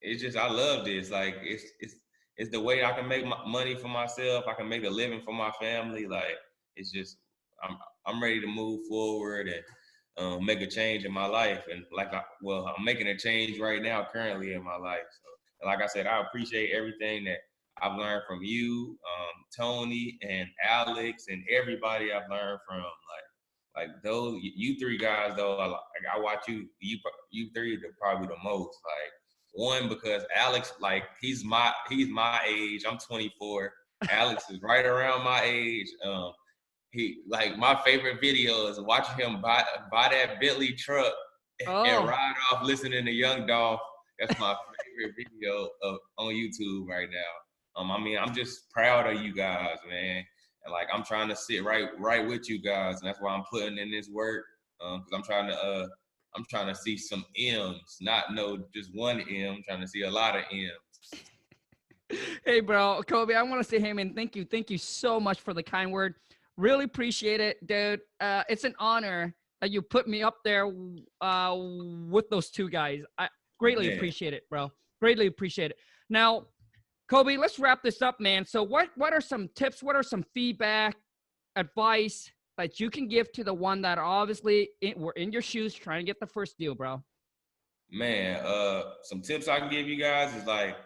[0.01, 1.11] it's just I love this.
[1.11, 1.97] Like it's it's
[2.37, 4.45] it's the way I can make money for myself.
[4.49, 6.07] I can make a living for my family.
[6.07, 6.37] Like
[6.76, 7.16] it's just
[7.62, 7.76] I'm
[8.07, 9.62] I'm ready to move forward and
[10.16, 11.64] um, make a change in my life.
[11.72, 15.07] And like I well, I'm making a change right now, currently in my life.
[15.11, 17.39] So like I said, I appreciate everything that
[17.82, 22.76] I've learned from you, um, Tony, and Alex, and everybody I've learned from.
[22.78, 23.24] Like
[23.77, 25.57] like those you three guys though.
[25.57, 25.79] I, like
[26.14, 26.99] I watch you you
[27.31, 29.12] you three are probably the most like
[29.55, 32.85] one because Alex, like he's my he's my age.
[32.89, 33.72] I'm 24.
[34.11, 35.89] Alex is right around my age.
[36.05, 36.33] Um,
[36.91, 41.12] he like my favorite video is watching him buy buy that Bentley truck
[41.66, 41.85] oh.
[41.85, 43.81] and ride off listening to Young Dolph.
[44.18, 44.55] That's my
[44.97, 47.81] favorite video of on YouTube right now.
[47.81, 50.25] Um, I mean, I'm just proud of you guys, man.
[50.65, 53.45] And like I'm trying to sit right right with you guys, and that's why I'm
[53.51, 54.45] putting in this work.
[54.85, 55.87] Um, because I'm trying to uh
[56.37, 59.55] I'm trying to see some M's, not no just one M.
[59.57, 61.25] I'm trying to see a lot of M's.
[62.45, 65.41] hey, bro, Colby, I want to say, hey, man, thank you, thank you so much
[65.41, 66.15] for the kind word.
[66.57, 68.01] Really appreciate it, dude.
[68.21, 70.71] Uh, it's an honor that you put me up there
[71.21, 73.03] uh, with those two guys.
[73.19, 73.95] I greatly yeah.
[73.95, 74.71] appreciate it, bro.
[75.01, 75.79] Greatly appreciate it.
[76.11, 76.47] Now,
[77.09, 78.47] Colby, let's wrap this up, man.
[78.47, 79.83] So, what what are some tips?
[79.83, 80.97] What are some feedback,
[81.57, 85.75] advice that you can give to the one that obviously in, were in your shoes
[85.75, 87.03] trying to get the first deal, bro?
[87.91, 90.77] Man, uh, some tips I can give you guys is like,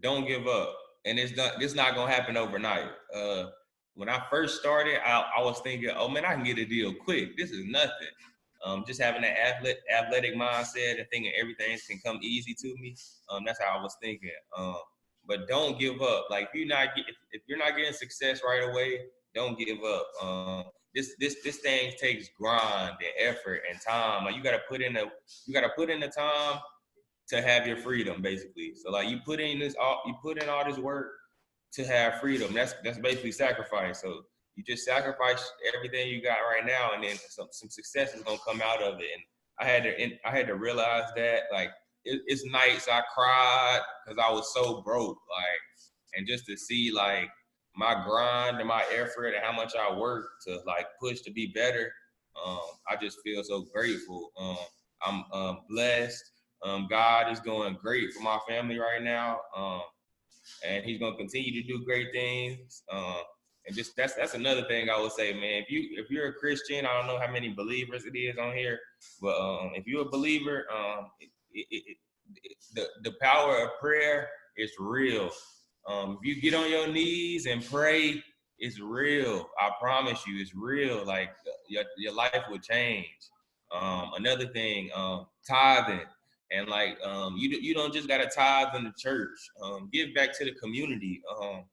[0.00, 2.90] don't give up, and it's not it's not gonna happen overnight.
[3.14, 3.46] Uh,
[3.94, 6.94] when I first started, I, I was thinking, oh man, I can get a deal
[6.94, 7.36] quick.
[7.36, 7.90] This is nothing.
[8.64, 12.96] Um, just having that athletic athletic mindset and thinking everything can come easy to me.
[13.28, 14.30] Um, that's how I was thinking.
[14.56, 14.76] Um,
[15.28, 16.26] but don't give up.
[16.30, 19.00] Like if you're not if, if you're not getting success right away,
[19.34, 20.06] don't give up.
[20.22, 20.64] Um,
[20.94, 24.24] this this this thing takes grind and effort and time.
[24.24, 25.06] Like you gotta put in the
[25.46, 26.60] you gotta put in the time
[27.28, 28.72] to have your freedom, basically.
[28.74, 31.12] So like you put in this all you put in all this work
[31.74, 32.54] to have freedom.
[32.54, 34.00] That's that's basically sacrifice.
[34.00, 34.22] So
[34.56, 38.38] you just sacrifice everything you got right now, and then some some success is gonna
[38.46, 39.06] come out of it.
[39.14, 39.22] And
[39.60, 41.70] I had to I had to realize that like
[42.08, 45.60] it, it's nights I cried because I was so broke, like,
[46.14, 47.28] and just to see like
[47.76, 51.52] my grind and my effort and how much I work to like push to be
[51.54, 51.92] better.
[52.44, 54.30] Um, I just feel so grateful.
[54.38, 54.56] Um,
[55.02, 56.24] I'm um, blessed.
[56.64, 59.82] Um, God is going great for my family right now, um,
[60.66, 62.82] and He's going to continue to do great things.
[62.92, 63.22] Um,
[63.66, 65.62] and just that's that's another thing I would say, man.
[65.62, 68.56] If you if you're a Christian, I don't know how many believers it is on
[68.56, 68.80] here,
[69.20, 69.36] but
[69.74, 70.64] if you're a believer,
[72.74, 75.30] the the power of prayer is real.
[75.86, 78.22] Um, if you get on your knees and pray,
[78.58, 79.48] it's real.
[79.58, 81.04] I promise you, it's real.
[81.04, 81.30] Like
[81.68, 83.06] your, your life will change.
[83.72, 86.06] Um, another thing, um, tithing.
[86.50, 89.38] And like um, you, you don't just gotta tithe in the church.
[89.62, 91.20] Um, give back to the community.
[91.40, 91.64] Um,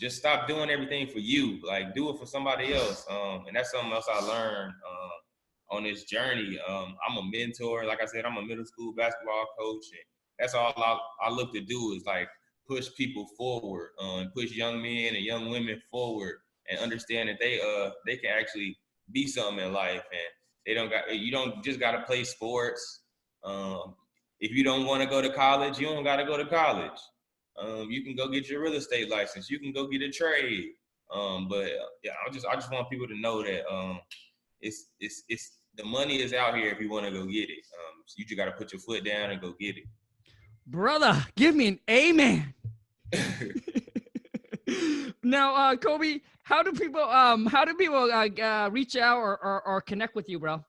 [0.00, 1.60] just stop doing everything for you.
[1.66, 3.06] Like do it for somebody else.
[3.10, 5.21] Um, and that's something else I learned uh,
[5.72, 6.58] on this journey.
[6.68, 7.84] Um, I'm a mentor.
[7.84, 10.04] Like I said, I'm a middle school basketball coach, and
[10.38, 12.28] that's all I, I look to do is like
[12.68, 16.36] push people forward, um, push young men and young women forward,
[16.70, 18.78] and understand that they uh they can actually
[19.10, 20.30] be something in life, and
[20.66, 23.00] they don't got you don't just got to play sports.
[23.42, 23.94] Um,
[24.40, 27.00] if you don't want to go to college, you don't got to go to college.
[27.58, 29.50] Um, you can go get your real estate license.
[29.50, 30.70] You can go get a trade.
[31.12, 31.68] Um, but
[32.02, 34.00] yeah, I just I just want people to know that um,
[34.60, 37.64] it's it's it's the money is out here if you want to go get it.
[37.74, 39.84] Um, so you just got to put your foot down and go get it.
[40.66, 42.54] Brother, give me an amen.
[45.22, 49.42] now, uh, Colby, how do people um how do people uh, uh reach out or,
[49.42, 50.64] or, or connect with you, bro?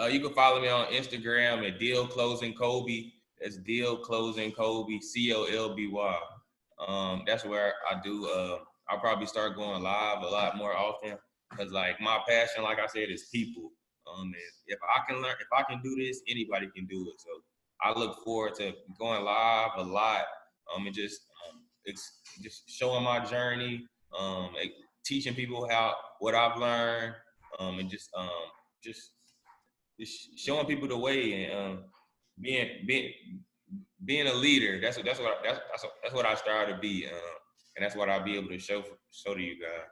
[0.00, 3.14] Uh, you can follow me on Instagram at Deal Closing Colby.
[3.40, 6.18] That's Deal Closing Colby, C O L B Y.
[6.86, 8.26] Um, that's where I do.
[8.26, 11.18] Uh, I'll probably start going live a lot more often
[11.50, 13.72] because, like, my passion, like I said, is people.
[14.12, 14.32] Um,
[14.66, 17.20] if I can learn, if I can do this, anybody can do it.
[17.20, 17.30] So
[17.82, 20.24] I look forward to going live a lot.
[20.74, 23.86] Um, and just um, it's just showing my journey,
[24.18, 24.50] um,
[25.04, 27.14] teaching people how what I've learned,
[27.58, 28.28] um, and just um,
[28.82, 29.12] just
[29.98, 31.84] just showing people the way and um,
[32.40, 33.12] being being
[34.04, 34.80] being a leader.
[34.80, 37.36] That's what that's what that's that's what, that's what I strive to be, um,
[37.76, 39.86] and that's what I'll be able to show show to you guys.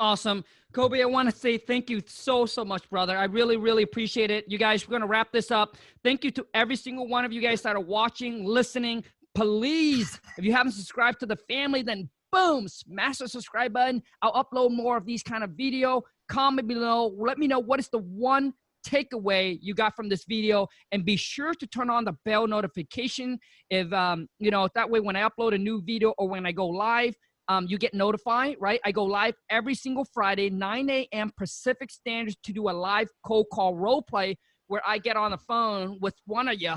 [0.00, 0.44] Awesome.
[0.72, 3.16] Colby, I want to say thank you so, so much, brother.
[3.16, 4.44] I really, really appreciate it.
[4.46, 5.76] You guys, we're going to wrap this up.
[6.04, 9.02] Thank you to every single one of you guys that are watching, listening.
[9.34, 14.02] Please, if you haven't subscribed to the family, then boom, smash the subscribe button.
[14.22, 16.02] I'll upload more of these kind of video.
[16.28, 17.12] Comment below.
[17.18, 18.52] Let me know what is the one
[18.86, 23.38] takeaway you got from this video and be sure to turn on the bell notification
[23.70, 26.52] if um you know that way when i upload a new video or when i
[26.52, 27.14] go live
[27.48, 28.80] um, you get notified, right?
[28.84, 31.32] I go live every single Friday, 9 a.m.
[31.36, 34.36] Pacific Standards to do a live cold call role play
[34.66, 36.74] where I get on the phone with one of you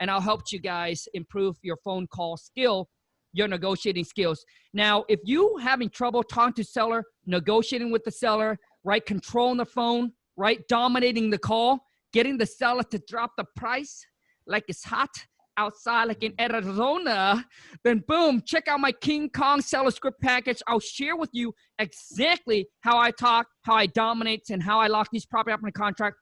[0.00, 2.90] and I'll help you guys improve your phone call skill,
[3.32, 4.44] your negotiating skills.
[4.74, 9.04] Now, if you having trouble talking to seller, negotiating with the seller, right?
[9.04, 10.60] Controlling the phone, right?
[10.68, 11.78] Dominating the call,
[12.12, 14.04] getting the seller to drop the price
[14.46, 15.10] like it's hot
[15.56, 17.44] outside like in Arizona,
[17.84, 20.62] then boom, check out my King Kong seller script package.
[20.66, 25.08] I'll share with you exactly how I talk, how I dominate, and how I lock
[25.12, 26.16] these property up in a contract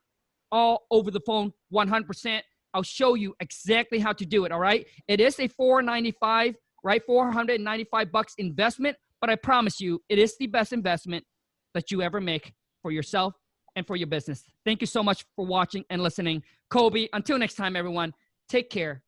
[0.51, 2.41] all over the phone 100%.
[2.73, 4.85] I'll show you exactly how to do it, all right?
[5.07, 7.01] It is a 495, right?
[7.05, 11.25] 495 bucks investment, but I promise you, it is the best investment
[11.73, 13.33] that you ever make for yourself
[13.75, 14.43] and for your business.
[14.65, 16.43] Thank you so much for watching and listening.
[16.69, 18.13] Colby, until next time, everyone,
[18.49, 19.03] take care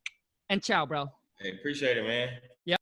[0.49, 1.09] and ciao, bro.
[1.39, 2.29] Hey, appreciate it, man.
[2.65, 2.79] Yep.